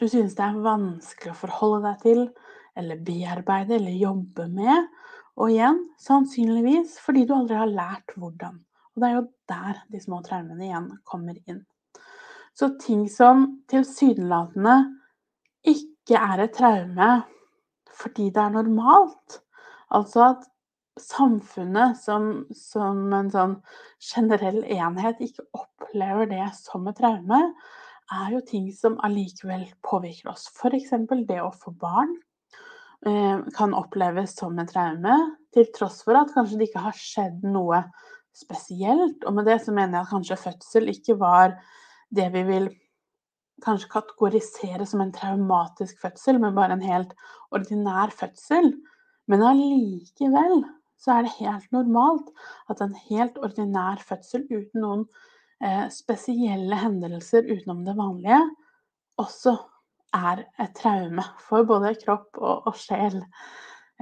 du 0.00 0.08
synes 0.10 0.34
det 0.34 0.42
er 0.42 0.64
vanskelig 0.64 1.30
å 1.32 1.38
forholde 1.38 1.84
deg 1.84 2.00
til, 2.02 2.24
eller 2.74 3.02
bearbeide 3.06 3.76
eller 3.78 3.94
jobbe 3.94 4.48
med. 4.50 4.88
Og 5.38 5.52
igjen, 5.54 5.78
sannsynligvis 6.02 6.98
fordi 7.02 7.24
du 7.26 7.34
aldri 7.36 7.58
har 7.58 7.70
lært 7.70 8.14
hvordan. 8.18 8.58
Og 8.94 9.02
det 9.02 9.08
er 9.08 9.14
jo 9.16 9.24
der 9.50 9.80
de 9.94 10.02
små 10.02 10.20
traumene 10.26 10.66
igjen 10.66 10.90
kommer 11.06 11.38
inn. 11.46 11.62
Så 12.54 12.70
ting 12.80 13.06
som 13.10 13.46
tilsynelatende 13.70 14.76
ikke 15.66 16.18
er 16.20 16.44
et 16.44 16.56
traume 16.56 17.12
fordi 17.94 18.26
det 18.34 18.42
er 18.42 18.50
normalt, 18.50 19.38
altså 19.94 20.24
at 20.32 20.46
samfunnet 20.98 21.98
som, 21.98 22.44
som 22.54 23.12
en 23.14 23.30
sånn 23.30 23.54
generell 24.02 24.60
enhet 24.66 25.22
ikke 25.22 25.46
opplever 25.54 26.26
det 26.30 26.48
som 26.58 26.88
et 26.90 26.98
traume, 26.98 27.40
er 28.14 28.34
jo 28.34 28.40
ting 28.46 28.66
som 28.74 28.98
allikevel 29.06 29.64
påvirker 29.86 30.32
oss. 30.32 30.48
F.eks. 30.58 30.90
det 31.28 31.38
å 31.40 31.52
få 31.54 31.72
barn. 31.78 32.16
Eh, 33.06 33.40
kan 33.56 33.74
oppleves 33.76 34.34
som 34.38 34.58
et 34.58 34.70
traume, 34.70 35.16
til 35.54 35.70
tross 35.76 36.02
for 36.04 36.18
at 36.18 36.34
kanskje 36.34 36.60
det 36.60 36.68
ikke 36.70 36.84
har 36.86 36.98
skjedd 36.98 37.46
noe 37.46 37.82
spesielt. 38.34 39.22
Og 39.24 39.38
med 39.38 39.48
det 39.48 39.60
så 39.64 39.74
mener 39.74 39.98
jeg 39.98 40.06
at 40.06 40.12
kanskje 40.12 40.42
fødsel 40.48 40.92
ikke 40.94 41.18
var 41.20 41.58
det 42.14 42.30
vi 42.34 42.44
vil 42.48 42.70
kanskje 43.64 43.90
kategorisere 43.92 44.86
som 44.86 45.02
en 45.04 45.12
traumatisk 45.14 46.00
fødsel, 46.02 46.40
men 46.42 46.56
bare 46.56 46.76
en 46.76 46.84
helt 46.84 47.14
ordinær 47.54 48.12
fødsel. 48.14 48.72
Men 49.30 49.44
allikevel 49.46 50.64
så 51.00 51.18
er 51.18 51.26
det 51.26 51.36
helt 51.38 51.70
normalt 51.72 52.32
at 52.72 52.82
en 52.84 52.96
helt 53.08 53.38
ordinær 53.38 54.02
fødsel 54.04 54.44
uten 54.50 54.82
noen 54.82 55.04
eh, 55.62 55.86
spesielle 55.92 56.78
hendelser 56.80 57.46
utenom 57.50 57.84
det 57.86 57.96
vanlige 57.98 58.42
også 59.20 59.54
er 60.14 60.44
et 60.62 60.74
traume 60.78 61.24
for 61.42 61.66
både 61.68 61.94
kropp 62.02 62.38
og, 62.38 62.68
og 62.70 62.78
sjel. 62.78 63.20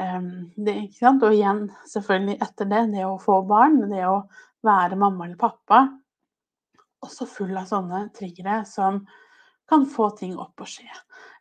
Um, 0.01 0.49
det, 0.57 0.77
og 1.05 1.27
igjen, 1.35 1.67
selvfølgelig 1.89 2.39
etter 2.41 2.69
det, 2.69 2.83
det 2.95 3.05
å 3.05 3.19
få 3.21 3.43
barn, 3.49 3.81
det 3.91 4.07
å 4.09 4.23
være 4.65 4.97
mamma 5.01 5.27
eller 5.27 5.41
pappa, 5.41 5.85
også 7.03 7.27
full 7.29 7.57
av 7.59 7.69
sånne 7.71 8.07
triggere 8.17 8.63
som 8.69 9.03
kan 9.69 9.87
få 9.89 10.11
ting 10.19 10.35
opp 10.41 10.63
og 10.63 10.69
skje. 10.69 10.89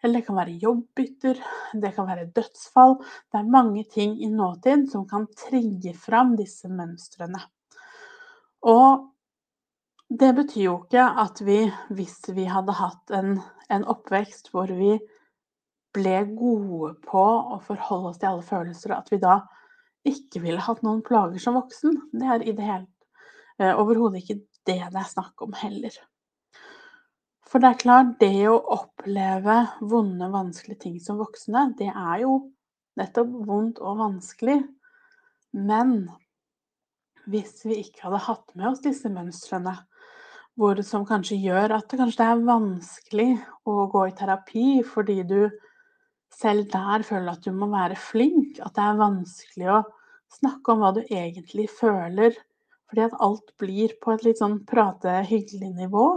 Eller 0.01 0.19
det 0.21 0.27
kan 0.27 0.37
være 0.39 0.57
jobbbytter, 0.61 1.39
det 1.81 1.93
kan 1.95 2.07
være 2.09 2.29
dødsfall. 2.35 2.97
Det 3.29 3.39
er 3.41 3.53
mange 3.53 3.83
ting 3.91 4.15
i 4.23 4.29
nåtid 4.31 4.87
som 4.91 5.07
kan 5.09 5.27
trigge 5.37 5.93
fram 5.97 6.35
disse 6.39 6.69
mønstrene. 6.71 7.41
Og 8.71 9.07
det 10.11 10.33
betyr 10.37 10.63
jo 10.65 10.75
ikke 10.83 11.05
at 11.23 11.41
vi, 11.45 11.63
hvis 11.95 12.19
vi 12.35 12.45
hadde 12.49 12.75
hatt 12.77 13.13
en, 13.15 13.37
en 13.71 13.87
oppvekst 13.89 14.51
hvor 14.51 14.71
vi 14.75 14.97
ble 15.95 16.17
gode 16.35 16.93
på 17.07 17.23
å 17.55 17.59
forholde 17.63 18.11
oss 18.11 18.19
til 18.19 18.31
alle 18.31 18.47
følelser, 18.47 18.95
at 18.95 19.11
vi 19.11 19.19
da 19.21 19.41
ikke 20.07 20.41
ville 20.43 20.63
hatt 20.63 20.81
noen 20.85 21.03
plager 21.05 21.41
som 21.41 21.57
voksen. 21.59 21.97
Det 22.15 22.27
er 22.27 22.45
i 22.45 22.55
det 22.57 22.65
hele 22.65 22.87
eh, 23.59 23.73
overhodet 23.75 24.23
ikke 24.23 24.39
det 24.69 24.79
det 24.93 25.01
er 25.01 25.09
snakk 25.09 25.41
om 25.45 25.53
heller. 25.57 25.95
For 27.51 27.59
det 27.59 27.71
er 27.71 27.81
klart, 27.81 28.11
det 28.21 28.47
å 28.47 28.59
oppleve 28.77 29.57
vonde, 29.83 30.29
vanskelige 30.31 30.85
ting 30.85 30.99
som 31.03 31.19
voksne, 31.19 31.71
det 31.79 31.89
er 31.91 32.21
jo 32.23 32.35
nettopp 32.99 33.31
vondt 33.47 33.81
og 33.83 33.99
vanskelig. 33.99 34.61
Men 35.51 36.05
hvis 37.31 37.65
vi 37.67 37.81
ikke 37.83 38.07
hadde 38.07 38.21
hatt 38.27 38.53
med 38.55 38.69
oss 38.71 38.83
disse 38.85 39.11
mønstrene, 39.11 39.75
hvor, 40.59 40.79
som 40.85 41.03
kanskje 41.07 41.39
gjør 41.41 41.75
at 41.77 41.91
det 41.91 41.99
kanskje 41.99 42.27
er 42.27 42.45
vanskelig 42.47 43.29
å 43.67 43.85
gå 43.91 44.05
i 44.09 44.15
terapi 44.15 44.65
fordi 44.87 45.21
du 45.27 45.39
selv 46.31 46.67
der 46.71 47.03
føler 47.07 47.33
at 47.33 47.43
du 47.43 47.51
må 47.55 47.69
være 47.71 47.97
flink, 47.99 48.59
at 48.63 48.75
det 48.75 48.83
er 48.85 48.99
vanskelig 48.99 49.69
å 49.71 49.81
snakke 50.31 50.73
om 50.73 50.83
hva 50.83 50.93
du 50.95 51.01
egentlig 51.03 51.67
føler, 51.71 52.35
fordi 52.91 53.05
at 53.07 53.19
alt 53.23 53.53
blir 53.61 53.93
på 54.03 54.11
et 54.11 54.25
litt 54.27 54.41
sånn 54.41 54.57
prate-hyggelig 54.67 55.69
nivå. 55.77 56.07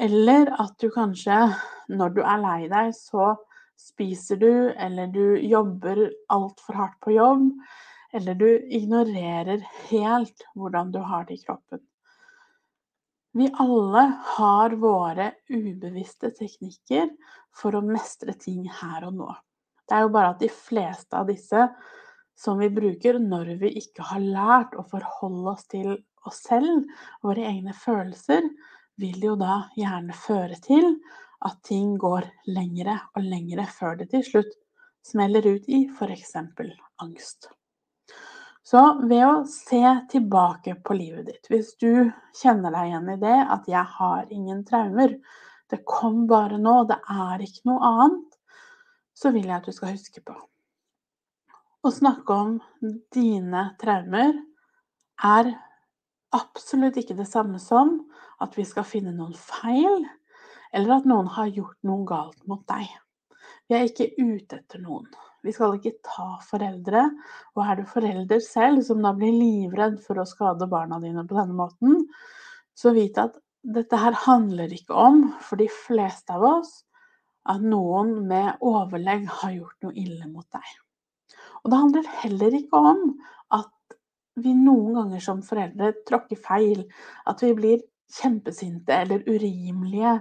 Eller 0.00 0.48
at 0.56 0.72
du 0.80 0.88
kanskje, 0.90 1.36
når 1.92 2.14
du 2.16 2.22
er 2.24 2.40
lei 2.40 2.60
deg, 2.72 2.94
så 2.96 3.34
spiser 3.76 4.40
du, 4.40 4.52
eller 4.72 5.12
du 5.12 5.36
jobber 5.36 6.06
altfor 6.32 6.80
hardt 6.80 6.96
på 7.04 7.12
jobb, 7.18 7.50
eller 8.16 8.40
du 8.40 8.48
ignorerer 8.72 9.60
helt 9.90 10.46
hvordan 10.56 10.92
du 10.96 11.00
har 11.04 11.28
det 11.28 11.36
i 11.36 11.44
kroppen. 11.44 11.82
Vi 13.36 13.52
alle 13.60 14.06
har 14.36 14.74
våre 14.80 15.30
ubevisste 15.48 16.32
teknikker 16.36 17.12
for 17.56 17.76
å 17.76 17.84
mestre 17.84 18.32
ting 18.40 18.64
her 18.80 19.08
og 19.08 19.16
nå. 19.20 19.28
Det 19.88 19.96
er 19.96 20.06
jo 20.06 20.12
bare 20.16 20.32
at 20.34 20.40
de 20.40 20.48
fleste 20.52 21.16
av 21.16 21.28
disse 21.28 21.68
som 22.42 22.58
vi 22.58 22.70
bruker 22.74 23.20
når 23.22 23.54
vi 23.60 23.70
ikke 23.78 24.04
har 24.10 24.22
lært 24.22 24.74
å 24.74 24.84
forholde 24.90 25.54
oss 25.54 25.66
til 25.70 25.92
oss 26.26 26.42
selv, 26.48 26.86
våre 27.22 27.46
egne 27.46 27.74
følelser, 27.74 28.46
vil 29.00 29.22
jo 29.24 29.36
da 29.38 29.62
gjerne 29.78 30.14
føre 30.16 30.58
til 30.62 30.88
at 31.46 31.58
ting 31.66 31.96
går 31.98 32.28
lengre 32.50 32.98
og 33.16 33.24
lengre 33.26 33.66
før 33.70 33.96
det 34.02 34.10
til 34.12 34.24
slutt 34.26 34.52
smeller 35.06 35.46
ut 35.48 35.66
i 35.66 35.84
f.eks. 35.90 36.36
angst. 37.02 37.48
Så 38.62 38.82
ved 39.02 39.24
å 39.26 39.32
se 39.50 39.82
tilbake 40.12 40.76
på 40.86 40.94
livet 40.94 41.26
ditt, 41.26 41.48
hvis 41.50 41.72
du 41.82 42.12
kjenner 42.38 42.70
deg 42.70 42.92
igjen 42.92 43.10
i 43.10 43.18
det 43.24 43.38
at 43.56 43.66
'jeg 43.66 43.86
har 43.98 44.30
ingen 44.30 44.62
traumer', 44.64 45.18
det 45.70 45.84
kom 45.84 46.26
bare 46.26 46.58
nå, 46.58 46.84
det 46.86 47.00
er 47.10 47.42
ikke 47.42 47.66
noe 47.70 47.82
annet, 47.82 48.38
så 49.14 49.32
vil 49.32 49.46
jeg 49.46 49.56
at 49.56 49.66
du 49.66 49.72
skal 49.72 49.96
huske 49.96 50.22
på 50.22 50.36
å 51.82 51.90
snakke 51.90 52.34
om 52.34 52.56
dine 53.14 53.62
traumer 53.80 54.36
er 55.26 55.52
absolutt 56.32 56.98
ikke 57.00 57.16
det 57.18 57.26
samme 57.30 57.58
som 57.62 57.96
at 58.42 58.54
vi 58.58 58.64
skal 58.66 58.86
finne 58.86 59.12
noen 59.14 59.34
feil, 59.36 60.06
eller 60.72 60.96
at 60.96 61.08
noen 61.08 61.28
har 61.34 61.50
gjort 61.52 61.78
noe 61.86 62.06
galt 62.08 62.40
mot 62.48 62.62
deg. 62.70 62.86
Vi 63.68 63.76
er 63.76 63.88
ikke 63.88 64.12
ute 64.18 64.60
etter 64.60 64.82
noen. 64.82 65.08
Vi 65.42 65.52
skal 65.54 65.74
ikke 65.76 65.98
ta 66.06 66.36
foreldre. 66.46 67.08
Og 67.56 67.62
er 67.64 67.80
du 67.80 67.86
forelder 67.90 68.42
selv 68.44 68.82
som 68.86 69.02
da 69.02 69.12
blir 69.16 69.34
livredd 69.34 69.98
for 70.04 70.20
å 70.20 70.26
skade 70.28 70.68
barna 70.70 71.00
dine 71.02 71.26
på 71.26 71.38
denne 71.38 71.56
måten, 71.56 72.06
så 72.78 72.94
vit 72.94 73.18
at 73.20 73.36
dette 73.62 73.98
her 73.98 74.16
handler 74.24 74.72
ikke 74.74 74.94
om, 74.96 75.24
for 75.42 75.60
de 75.60 75.68
fleste 75.70 76.34
av 76.34 76.46
oss, 76.46 76.72
at 77.50 77.62
noen 77.62 78.14
med 78.30 78.62
overlegg 78.62 79.26
har 79.40 79.58
gjort 79.58 79.86
noe 79.86 79.98
ille 79.98 80.30
mot 80.30 80.46
deg. 80.54 80.81
Og 81.62 81.70
det 81.70 81.78
handler 81.78 82.12
heller 82.22 82.56
ikke 82.58 82.78
om 82.78 83.02
at 83.54 83.96
vi 84.42 84.54
noen 84.56 84.96
ganger 84.96 85.22
som 85.22 85.42
foreldre 85.46 85.92
tråkker 86.08 86.40
feil, 86.40 86.86
at 87.28 87.42
vi 87.44 87.52
blir 87.58 87.84
kjempesinte 88.12 88.96
eller 89.04 89.24
urimelige 89.28 90.16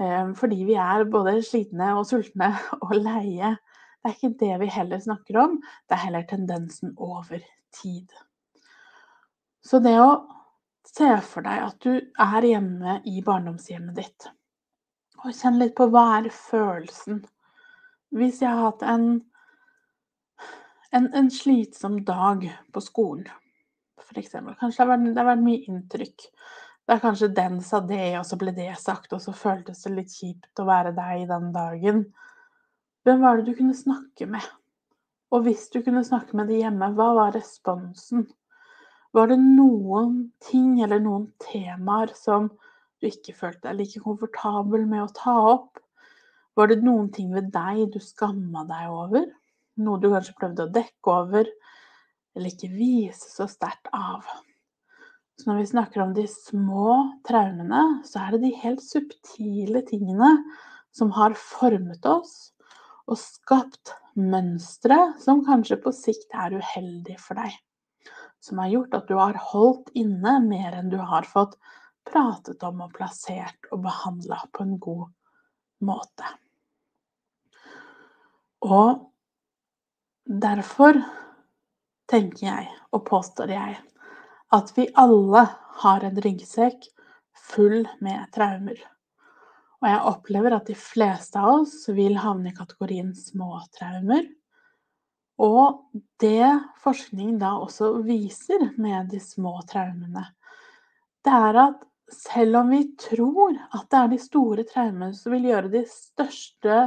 eh, 0.00 0.30
fordi 0.38 0.62
vi 0.66 0.78
er 0.80 1.06
både 1.10 1.38
slitne 1.46 1.92
og 1.98 2.06
sultne 2.08 2.52
og 2.84 2.94
leie. 2.96 3.56
Det 3.98 4.10
er 4.10 4.16
ikke 4.16 4.38
det 4.40 4.54
vi 4.62 4.72
heller 4.72 5.02
snakker 5.02 5.40
om, 5.42 5.60
det 5.88 5.96
er 5.96 6.04
heller 6.06 6.26
tendensen 6.30 6.94
over 6.96 7.42
tid. 7.74 8.08
Så 9.64 9.82
det 9.84 9.96
å 10.00 10.12
se 10.88 11.10
for 11.26 11.44
deg 11.44 11.64
at 11.66 11.82
du 11.84 11.98
er 11.98 12.46
hjemme 12.46 13.00
i 13.10 13.20
barndomshjemmet 13.24 13.98
ditt, 13.98 14.28
og 15.18 15.34
kjenn 15.34 15.58
litt 15.60 15.74
på 15.76 15.88
hva 15.90 16.20
er 16.20 16.30
følelsen 16.30 17.24
Hvis 18.14 18.38
jeg 18.40 18.48
har 18.48 18.70
hatt 18.70 18.84
en, 18.86 19.18
en, 20.90 21.10
en 21.14 21.30
slitsom 21.30 22.00
dag 22.04 22.46
på 22.72 22.82
skolen, 22.84 23.28
f.eks. 24.00 24.32
Kanskje 24.32 24.70
det 24.72 24.84
har, 24.84 24.90
vært, 24.92 25.10
det 25.12 25.20
har 25.20 25.28
vært 25.32 25.44
mye 25.44 25.66
inntrykk. 25.68 26.28
Det 26.88 26.94
er 26.94 27.02
kanskje 27.02 27.28
den 27.36 27.58
sa 27.60 27.82
det, 27.84 28.14
og 28.16 28.24
så 28.24 28.38
ble 28.40 28.54
det 28.56 28.70
sagt, 28.80 29.12
og 29.12 29.20
så 29.20 29.34
føltes 29.36 29.82
det 29.84 29.92
litt 29.92 30.14
kjipt 30.14 30.62
å 30.62 30.68
være 30.68 30.94
deg 30.96 31.26
den 31.28 31.50
dagen. 31.52 32.06
Hvem 33.04 33.20
var 33.20 33.36
det 33.36 33.50
du 33.50 33.58
kunne 33.58 33.76
snakke 33.76 34.28
med? 34.30 34.44
Og 35.28 35.44
hvis 35.44 35.66
du 35.74 35.82
kunne 35.84 36.06
snakke 36.06 36.36
med 36.38 36.48
de 36.48 36.62
hjemme, 36.62 36.88
hva 36.96 37.10
var 37.18 37.34
responsen? 37.36 38.24
Var 39.12 39.28
det 39.28 39.38
noen 39.42 40.16
ting 40.44 40.78
eller 40.84 41.00
noen 41.04 41.26
temaer 41.42 42.14
som 42.16 42.48
du 43.00 43.08
ikke 43.08 43.36
følte 43.36 43.68
deg 43.68 43.82
like 43.82 44.02
komfortabel 44.04 44.88
med 44.88 45.04
å 45.04 45.12
ta 45.16 45.36
opp? 45.52 45.82
Var 46.56 46.72
det 46.72 46.80
noen 46.84 47.12
ting 47.12 47.28
ved 47.36 47.52
deg 47.52 47.84
du 47.92 48.00
skamma 48.02 48.64
deg 48.68 48.88
over? 48.92 49.28
Noe 49.78 50.00
du 50.02 50.08
kanskje 50.10 50.36
prøvde 50.38 50.66
å 50.66 50.74
dekke 50.74 51.12
over, 51.14 51.48
eller 52.34 52.50
ikke 52.50 52.70
vise 52.72 53.30
så 53.30 53.46
sterkt 53.50 53.90
av? 53.94 54.26
Så 55.38 55.46
når 55.46 55.60
vi 55.60 55.68
snakker 55.70 56.02
om 56.02 56.14
de 56.16 56.24
små 56.30 56.94
traumene, 57.26 58.02
så 58.06 58.24
er 58.24 58.34
det 58.34 58.40
de 58.42 58.56
helt 58.58 58.82
subtile 58.82 59.84
tingene 59.86 60.32
som 60.94 61.12
har 61.14 61.36
formet 61.38 62.06
oss, 62.10 62.50
og 63.08 63.20
skapt 63.20 63.94
mønstre 64.18 64.98
som 65.22 65.44
kanskje 65.46 65.78
på 65.84 65.92
sikt 65.94 66.34
er 66.34 66.58
uheldig 66.58 67.16
for 67.22 67.38
deg. 67.38 67.54
Som 68.42 68.58
har 68.62 68.72
gjort 68.72 68.96
at 68.98 69.06
du 69.08 69.14
har 69.18 69.38
holdt 69.52 69.92
inne 69.98 70.38
mer 70.44 70.74
enn 70.78 70.90
du 70.90 70.98
har 70.98 71.26
fått 71.26 71.54
pratet 72.08 72.62
om 72.66 72.82
og 72.84 72.92
plassert 72.96 73.70
og 73.70 73.84
behandla 73.86 74.40
på 74.52 74.66
en 74.66 74.76
god 74.82 75.06
måte. 75.86 76.34
Og 78.66 79.06
derfor 80.28 81.00
tenker 82.08 82.46
jeg, 82.46 82.68
og 82.92 83.04
påstår 83.08 83.52
jeg, 83.52 83.78
at 84.52 84.70
vi 84.76 84.86
alle 84.96 85.44
har 85.82 86.04
en 86.04 86.20
ryggsekk 86.24 86.86
full 87.48 87.82
med 88.04 88.28
traumer. 88.34 88.78
Og 89.78 89.88
jeg 89.88 90.06
opplever 90.10 90.56
at 90.56 90.68
de 90.68 90.76
fleste 90.78 91.38
av 91.38 91.62
oss 91.62 91.84
vil 91.94 92.18
havne 92.18 92.50
i 92.50 92.56
kategorien 92.56 93.12
småtraumer. 93.14 94.24
Og 95.38 95.84
det 96.18 96.48
forskning 96.82 97.36
da 97.38 97.54
også 97.62 97.92
viser 98.02 98.72
med 98.80 99.12
de 99.12 99.20
små 99.22 99.60
traumene, 99.70 100.24
det 101.22 101.34
er 101.34 101.60
at 101.62 101.84
selv 102.10 102.62
om 102.62 102.72
vi 102.72 102.80
tror 102.98 103.54
at 103.76 103.86
det 103.92 103.98
er 104.00 104.10
de 104.10 104.18
store 104.22 104.64
traumene 104.66 105.12
som 105.14 105.34
vil 105.34 105.50
gjøre 105.50 105.70
de 105.70 105.82
største 105.90 106.78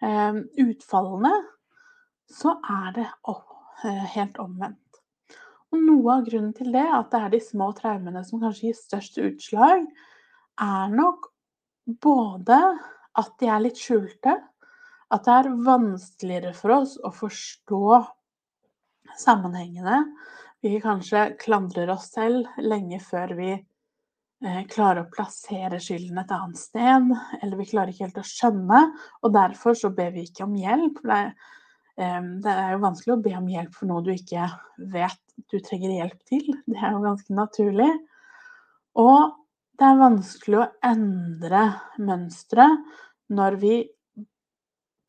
eh, 0.00 0.38
utfallene, 0.64 1.32
så 2.34 2.56
er 2.60 2.94
det 2.96 3.06
eh, 3.06 4.06
helt 4.16 4.40
omvendt. 4.42 4.80
Og 5.74 5.82
noe 5.82 6.18
av 6.18 6.26
grunnen 6.26 6.54
til 6.54 6.70
det, 6.74 6.86
at 6.86 7.10
det 7.10 7.20
er 7.20 7.32
de 7.32 7.40
små 7.42 7.70
traumene 7.78 8.22
som 8.26 8.42
kanskje 8.42 8.68
gir 8.68 8.78
størst 8.78 9.18
utslag, 9.22 9.86
er 10.62 10.92
nok 10.94 11.30
både 12.02 12.58
at 13.18 13.32
de 13.40 13.50
er 13.50 13.62
litt 13.62 13.80
skjulte, 13.80 14.36
at 15.14 15.26
det 15.26 15.34
er 15.34 15.56
vanskeligere 15.66 16.54
for 16.56 16.76
oss 16.78 16.94
å 17.02 17.10
forstå 17.14 18.00
sammenhengene. 19.20 20.00
Vi 20.64 20.80
kanskje 20.82 21.34
klandrer 21.42 21.92
oss 21.92 22.08
selv 22.14 22.48
lenge 22.62 22.98
før 23.04 23.34
vi 23.38 23.50
eh, 23.52 24.62
klarer 24.70 25.04
å 25.04 25.10
plassere 25.12 25.80
skylden 25.82 26.22
et 26.22 26.32
annet 26.34 26.58
sted, 26.58 27.10
eller 27.40 27.60
vi 27.60 27.68
klarer 27.68 27.92
ikke 27.92 28.08
helt 28.08 28.22
å 28.22 28.26
skjønne, 28.26 28.80
og 29.22 29.34
derfor 29.36 29.76
så 29.78 29.92
ber 29.94 30.14
vi 30.14 30.24
ikke 30.28 30.46
om 30.46 30.56
hjelp. 30.58 31.02
Det 31.04 31.18
er, 31.18 31.52
det 31.94 32.50
er 32.50 32.72
jo 32.74 32.82
vanskelig 32.82 33.14
å 33.14 33.22
be 33.22 33.32
om 33.38 33.46
hjelp 33.48 33.74
for 33.76 33.86
noe 33.86 34.02
du 34.02 34.10
ikke 34.14 34.48
vet 34.90 35.20
du 35.50 35.60
trenger 35.62 35.92
hjelp 35.94 36.20
til. 36.26 36.48
Det 36.66 36.78
er 36.80 36.94
jo 36.96 37.04
ganske 37.04 37.36
naturlig. 37.36 37.90
Og 38.98 39.40
Det 39.74 39.86
er 39.88 39.96
vanskelig 39.98 40.58
å 40.60 40.66
endre 40.86 41.60
mønstre 41.98 42.68
når 43.34 43.56
vi 43.58 43.78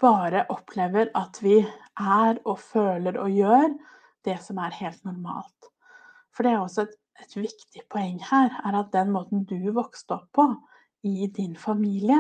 bare 0.02 0.42
opplever 0.50 1.12
at 1.14 1.38
vi 1.44 1.60
er 1.62 2.40
og 2.50 2.58
føler 2.64 3.20
og 3.22 3.30
gjør 3.30 3.76
det 4.26 4.40
som 4.42 4.58
er 4.58 4.74
helt 4.80 5.04
normalt. 5.06 5.70
For 6.34 6.48
det 6.48 6.56
er 6.56 6.64
også 6.64 6.88
et, 6.88 6.98
et 7.22 7.38
viktig 7.38 7.86
poeng 7.94 8.18
her, 8.32 8.50
er 8.66 8.80
at 8.82 8.90
den 8.96 9.14
måten 9.14 9.46
du 9.46 9.70
vokste 9.76 10.18
opp 10.18 10.32
på 10.34 10.48
i 11.06 11.30
din 11.30 11.54
familie, 11.56 12.18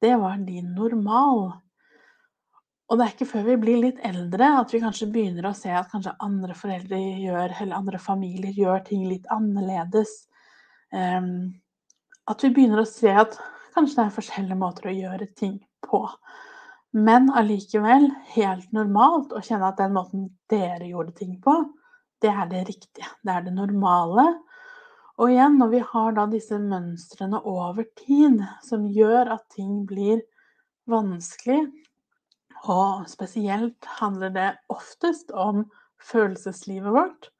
det 0.00 0.14
var 0.22 0.38
din 0.46 0.70
normal. 0.78 1.50
Og 2.90 2.98
det 2.98 3.04
er 3.04 3.12
ikke 3.14 3.30
før 3.30 3.44
vi 3.46 3.56
blir 3.62 3.82
litt 3.84 3.98
eldre 4.06 4.48
at 4.58 4.72
vi 4.74 4.80
kanskje 4.82 5.06
begynner 5.14 5.46
å 5.46 5.54
se 5.54 5.70
at 5.70 5.92
kanskje 5.92 6.16
andre 6.26 6.56
foreldre 6.58 6.98
gjør, 7.22 7.54
eller 7.62 7.76
andre 7.76 8.00
familier 8.02 8.56
gjør 8.56 8.82
ting 8.88 9.04
litt 9.06 9.28
annerledes. 9.30 10.24
Um, 10.90 11.52
at 12.26 12.42
vi 12.42 12.50
begynner 12.54 12.82
å 12.82 12.88
se 12.90 13.12
at 13.14 13.36
kanskje 13.76 14.00
det 14.00 14.06
er 14.08 14.16
forskjellige 14.16 14.58
måter 14.58 14.90
å 14.90 14.96
gjøre 14.96 15.28
ting 15.38 15.60
på. 15.86 16.02
Men 16.98 17.28
allikevel 17.38 18.08
helt 18.34 18.72
normalt 18.74 19.30
å 19.38 19.42
kjenne 19.46 19.70
at 19.70 19.78
den 19.78 19.94
måten 19.94 20.26
dere 20.50 20.88
gjorde 20.90 21.14
ting 21.20 21.36
på, 21.42 21.54
det 22.20 22.32
er 22.34 22.48
det 22.50 22.64
riktige. 22.72 23.06
Det 23.22 23.36
er 23.36 23.46
det 23.46 23.54
normale. 23.54 24.26
Og 25.20 25.30
igjen, 25.30 25.60
når 25.60 25.70
vi 25.76 25.84
har 25.92 26.16
da 26.16 26.26
disse 26.26 26.58
mønstrene 26.58 27.38
over 27.46 27.86
tid 28.02 28.42
som 28.66 28.88
gjør 28.90 29.30
at 29.36 29.46
ting 29.54 29.84
blir 29.86 30.24
vanskelig, 30.90 31.68
og 32.68 33.06
spesielt 33.08 33.86
handler 34.00 34.32
det 34.34 34.48
oftest 34.72 35.30
om 35.32 35.64
følelseslivet 36.10 36.92
vårt, 36.92 37.30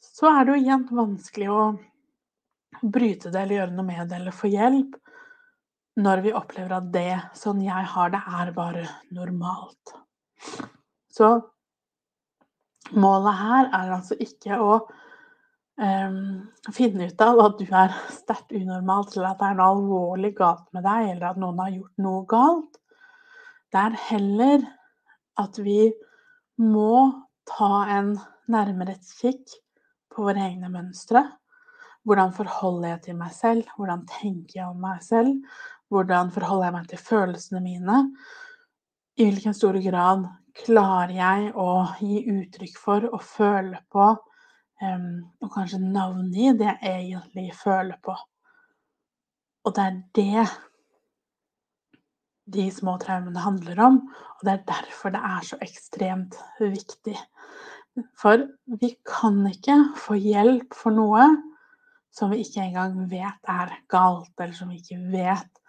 så 0.00 0.30
er 0.30 0.44
det 0.44 0.54
jo 0.54 0.62
igjen 0.62 0.86
vanskelig 0.90 1.48
å 1.52 1.62
bryte 2.80 3.32
det 3.32 3.42
eller 3.42 3.58
gjøre 3.58 3.76
noe 3.76 3.88
med 3.88 4.08
det 4.08 4.20
eller 4.20 4.34
få 4.34 4.50
hjelp 4.50 4.96
når 6.00 6.22
vi 6.24 6.32
opplever 6.36 6.76
at 6.78 6.88
det, 6.94 7.18
sånn 7.36 7.60
jeg 7.64 7.88
har 7.92 8.12
det, 8.14 8.20
er 8.40 8.52
bare 8.56 8.86
normalt. 9.12 9.94
Så 11.10 11.32
målet 12.96 13.36
her 13.36 13.68
er 13.68 13.92
altså 13.98 14.16
ikke 14.22 14.56
å 14.62 14.78
um, 15.76 16.46
finne 16.72 17.10
ut 17.10 17.24
av 17.26 17.42
at 17.44 17.58
du 17.60 17.66
er 17.66 17.96
sterkt 18.20 18.54
unormalt, 18.54 19.16
eller 19.16 19.32
at 19.32 19.42
det 19.42 19.50
er 19.50 19.58
noe 19.58 19.72
alvorlig 19.74 20.32
galt 20.38 20.68
med 20.76 20.86
deg, 20.86 21.10
eller 21.16 21.32
at 21.32 21.42
noen 21.42 21.60
har 21.64 21.74
gjort 21.74 22.06
noe 22.06 22.24
galt. 22.30 22.79
Det 23.70 23.80
er 23.80 23.98
heller 24.08 24.64
at 25.38 25.58
vi 25.62 25.92
må 26.60 26.94
ta 27.48 27.84
en 27.98 28.14
nærmere 28.50 28.96
kikk 29.20 29.52
på 30.10 30.26
våre 30.26 30.48
egne 30.48 30.70
mønstre. 30.72 31.22
Hvordan 32.02 32.32
forholder 32.34 32.94
jeg 32.94 33.02
til 33.04 33.18
meg 33.20 33.34
selv? 33.36 33.68
Hvordan 33.76 34.06
tenker 34.10 34.56
jeg 34.58 34.66
om 34.66 34.80
meg 34.82 35.02
selv? 35.04 35.36
Hvordan 35.90 36.32
forholder 36.34 36.66
jeg 36.66 36.76
meg 36.78 36.88
til 36.90 37.02
følelsene 37.04 37.62
mine? 37.62 37.98
I 39.20 39.28
hvilken 39.28 39.54
stor 39.54 39.78
grad 39.84 40.26
klarer 40.64 41.14
jeg 41.14 41.52
å 41.54 41.70
gi 42.00 42.24
uttrykk 42.32 42.78
for 42.80 43.06
og 43.10 43.22
føle 43.22 43.78
på, 43.92 44.08
um, 44.82 45.08
og 45.42 45.52
kanskje 45.54 45.82
navngi 45.82 46.54
det 46.58 46.72
jeg 46.72 47.04
egentlig 47.04 47.50
føler 47.58 48.00
på? 48.02 48.16
Og 49.66 49.76
det 49.76 49.86
er 49.86 50.00
det 50.16 50.46
de 52.54 52.66
små 52.74 52.96
traumene 53.02 53.42
handler 53.42 53.80
om, 53.84 54.00
og 54.38 54.46
det 54.46 54.54
er 54.54 54.66
derfor 54.68 55.14
det 55.14 55.22
er 55.26 55.46
så 55.46 55.58
ekstremt 55.64 56.38
viktig. 56.60 57.16
For 58.18 58.46
vi 58.80 58.94
kan 59.06 59.42
ikke 59.50 59.76
få 59.98 60.18
hjelp 60.20 60.76
for 60.76 60.94
noe 60.94 61.26
som 62.14 62.32
vi 62.32 62.42
ikke 62.42 62.64
engang 62.64 62.96
vet 63.10 63.50
er 63.50 63.74
galt, 63.90 64.32
eller 64.38 64.54
som 64.56 64.70
vi 64.70 64.80
ikke 64.80 64.98
vet 65.12 65.60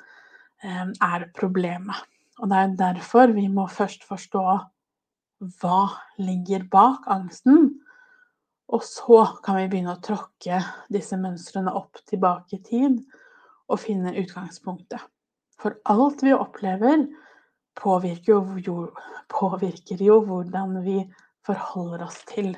er 0.61 1.27
problemet. 1.37 1.97
Og 2.41 2.49
det 2.49 2.57
er 2.57 2.75
derfor 2.79 3.33
vi 3.35 3.47
må 3.51 3.67
først 3.69 4.05
forstå 4.07 4.43
hva 5.61 5.79
ligger 6.21 6.65
bak 6.71 7.05
angsten. 7.11 7.71
Og 8.71 8.83
så 8.87 9.23
kan 9.43 9.57
vi 9.59 9.69
begynne 9.69 9.97
å 9.97 10.03
tråkke 10.03 10.61
disse 10.93 11.17
mønstrene 11.19 11.73
opp 11.75 11.99
tilbake 12.07 12.57
i 12.57 12.63
tid 12.63 13.01
og 13.71 13.81
finne 13.81 14.13
utgangspunktet. 14.21 15.01
For 15.61 15.77
alt 15.93 16.23
vi 16.23 16.33
opplever, 16.33 17.07
påvirker 17.81 18.31
jo, 18.65 18.77
påvirker 19.29 20.01
jo 20.01 20.19
hvordan 20.25 20.79
vi 20.81 20.97
forholder 21.45 22.05
oss 22.07 22.23
til 22.29 22.55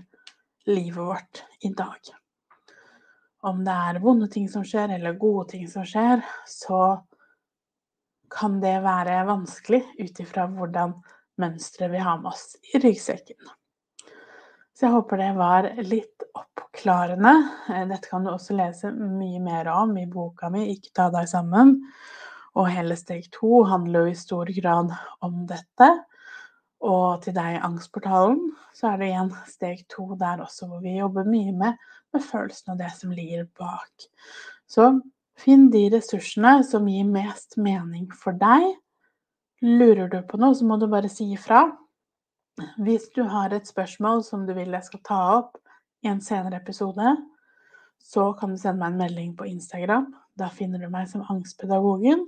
livet 0.66 1.00
vårt 1.00 1.44
i 1.68 1.74
dag. 1.76 2.14
Om 3.44 3.66
det 3.68 3.76
er 3.90 4.00
vonde 4.04 4.30
ting 4.32 4.48
som 4.50 4.64
skjer, 4.64 4.96
eller 4.96 5.20
gode 5.20 5.50
ting 5.52 5.68
som 5.68 5.84
skjer, 5.88 6.24
så 6.48 7.04
kan 8.32 8.62
det 8.64 8.78
være 8.86 9.20
vanskelig 9.28 9.84
ut 10.00 10.24
ifra 10.24 10.48
hvordan 10.56 10.96
mønsteret 11.44 11.92
vi 11.92 12.02
har 12.08 12.24
med 12.24 12.32
oss 12.32 12.56
i 12.72 12.80
ryggsekken. 12.80 13.52
Så 14.74 14.88
jeg 14.88 14.96
håper 14.96 15.20
det 15.20 15.32
var 15.38 15.68
litt 15.86 16.24
oppklarende. 16.40 17.34
Dette 17.92 18.08
kan 18.08 18.24
du 18.26 18.32
også 18.32 18.56
lese 18.58 18.96
mye 18.96 19.44
mer 19.44 19.70
om 19.76 19.92
i 20.00 20.08
boka 20.10 20.50
mi 20.50 20.70
'Ikke 20.72 20.96
ta 20.96 21.12
deg 21.14 21.28
sammen'. 21.30 21.82
Og 22.60 22.70
hele 22.70 22.98
steg 23.00 23.30
to 23.34 23.64
handler 23.66 24.06
jo 24.06 24.14
i 24.14 24.20
stor 24.20 24.50
grad 24.62 24.92
om 25.26 25.42
dette. 25.50 25.90
Og 26.84 27.24
til 27.24 27.36
deg 27.36 27.56
i 27.56 27.64
Angstportalen 27.64 28.52
så 28.76 28.92
er 28.92 29.00
det 29.00 29.10
igjen 29.10 29.34
steg 29.50 29.84
to 29.92 30.10
der 30.20 30.44
også, 30.44 30.68
hvor 30.68 30.84
vi 30.84 30.98
jobber 30.98 31.26
mye 31.26 31.54
med, 31.56 31.80
med 32.14 32.26
følelsen 32.26 32.76
og 32.76 32.82
det 32.82 32.92
som 32.98 33.14
ligger 33.16 33.48
bak. 33.58 34.08
Så 34.68 34.92
Finn 35.40 35.70
de 35.74 35.88
ressursene 35.92 36.60
som 36.68 36.86
gir 36.88 37.08
mest 37.10 37.58
mening 37.58 38.06
for 38.14 38.38
deg. 38.38 38.68
Lurer 39.64 40.10
du 40.12 40.20
på 40.28 40.38
noe, 40.40 40.56
så 40.56 40.68
må 40.68 40.78
du 40.78 40.86
bare 40.92 41.10
si 41.12 41.32
ifra. 41.34 41.66
Hvis 42.78 43.10
du 43.16 43.24
har 43.26 43.54
et 43.56 43.68
spørsmål 43.68 44.22
som 44.28 44.46
du 44.46 44.54
vil 44.54 44.76
jeg 44.76 44.90
skal 44.90 45.02
ta 45.08 45.20
opp 45.40 45.58
i 46.06 46.12
en 46.12 46.22
senere 46.22 46.60
episode, 46.62 47.16
så 48.04 48.30
kan 48.38 48.54
du 48.54 48.60
sende 48.62 48.84
meg 48.84 48.94
en 48.94 49.02
melding 49.02 49.34
på 49.40 49.48
Instagram. 49.50 50.12
Da 50.38 50.52
finner 50.54 50.84
du 50.84 50.92
meg 50.92 51.10
som 51.10 51.26
Angstpedagogen. 51.32 52.28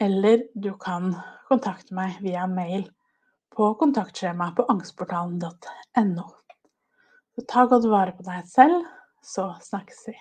Eller 0.00 0.46
du 0.54 0.72
kan 0.80 1.12
kontakte 1.48 1.94
meg 1.94 2.16
via 2.24 2.46
mail 2.48 2.86
på 3.52 3.74
kontaktskjemaet 3.80 4.56
på 4.56 4.64
angstportalen.no. 4.72 6.26
Ta 7.48 7.64
godt 7.68 7.88
vare 7.88 8.14
på 8.16 8.24
deg 8.24 8.46
selv, 8.48 8.86
så 9.20 9.50
snakkes 9.60 10.00
vi. 10.08 10.16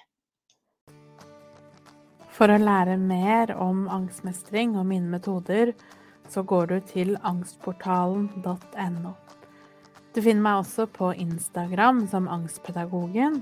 For 2.36 2.52
å 2.52 2.60
lære 2.60 2.98
mer 3.00 3.52
om 3.56 3.88
angstmestring 3.92 4.76
og 4.80 4.88
mine 4.92 5.08
metoder, 5.12 5.74
så 6.30 6.44
går 6.44 6.70
du 6.72 6.78
til 6.92 7.16
angstportalen.no. 7.28 9.16
Du 10.16 10.22
finner 10.26 10.44
meg 10.44 10.62
også 10.66 10.90
på 10.92 11.14
Instagram 11.16 12.04
som 12.12 12.28
Angstpedagogen, 12.32 13.42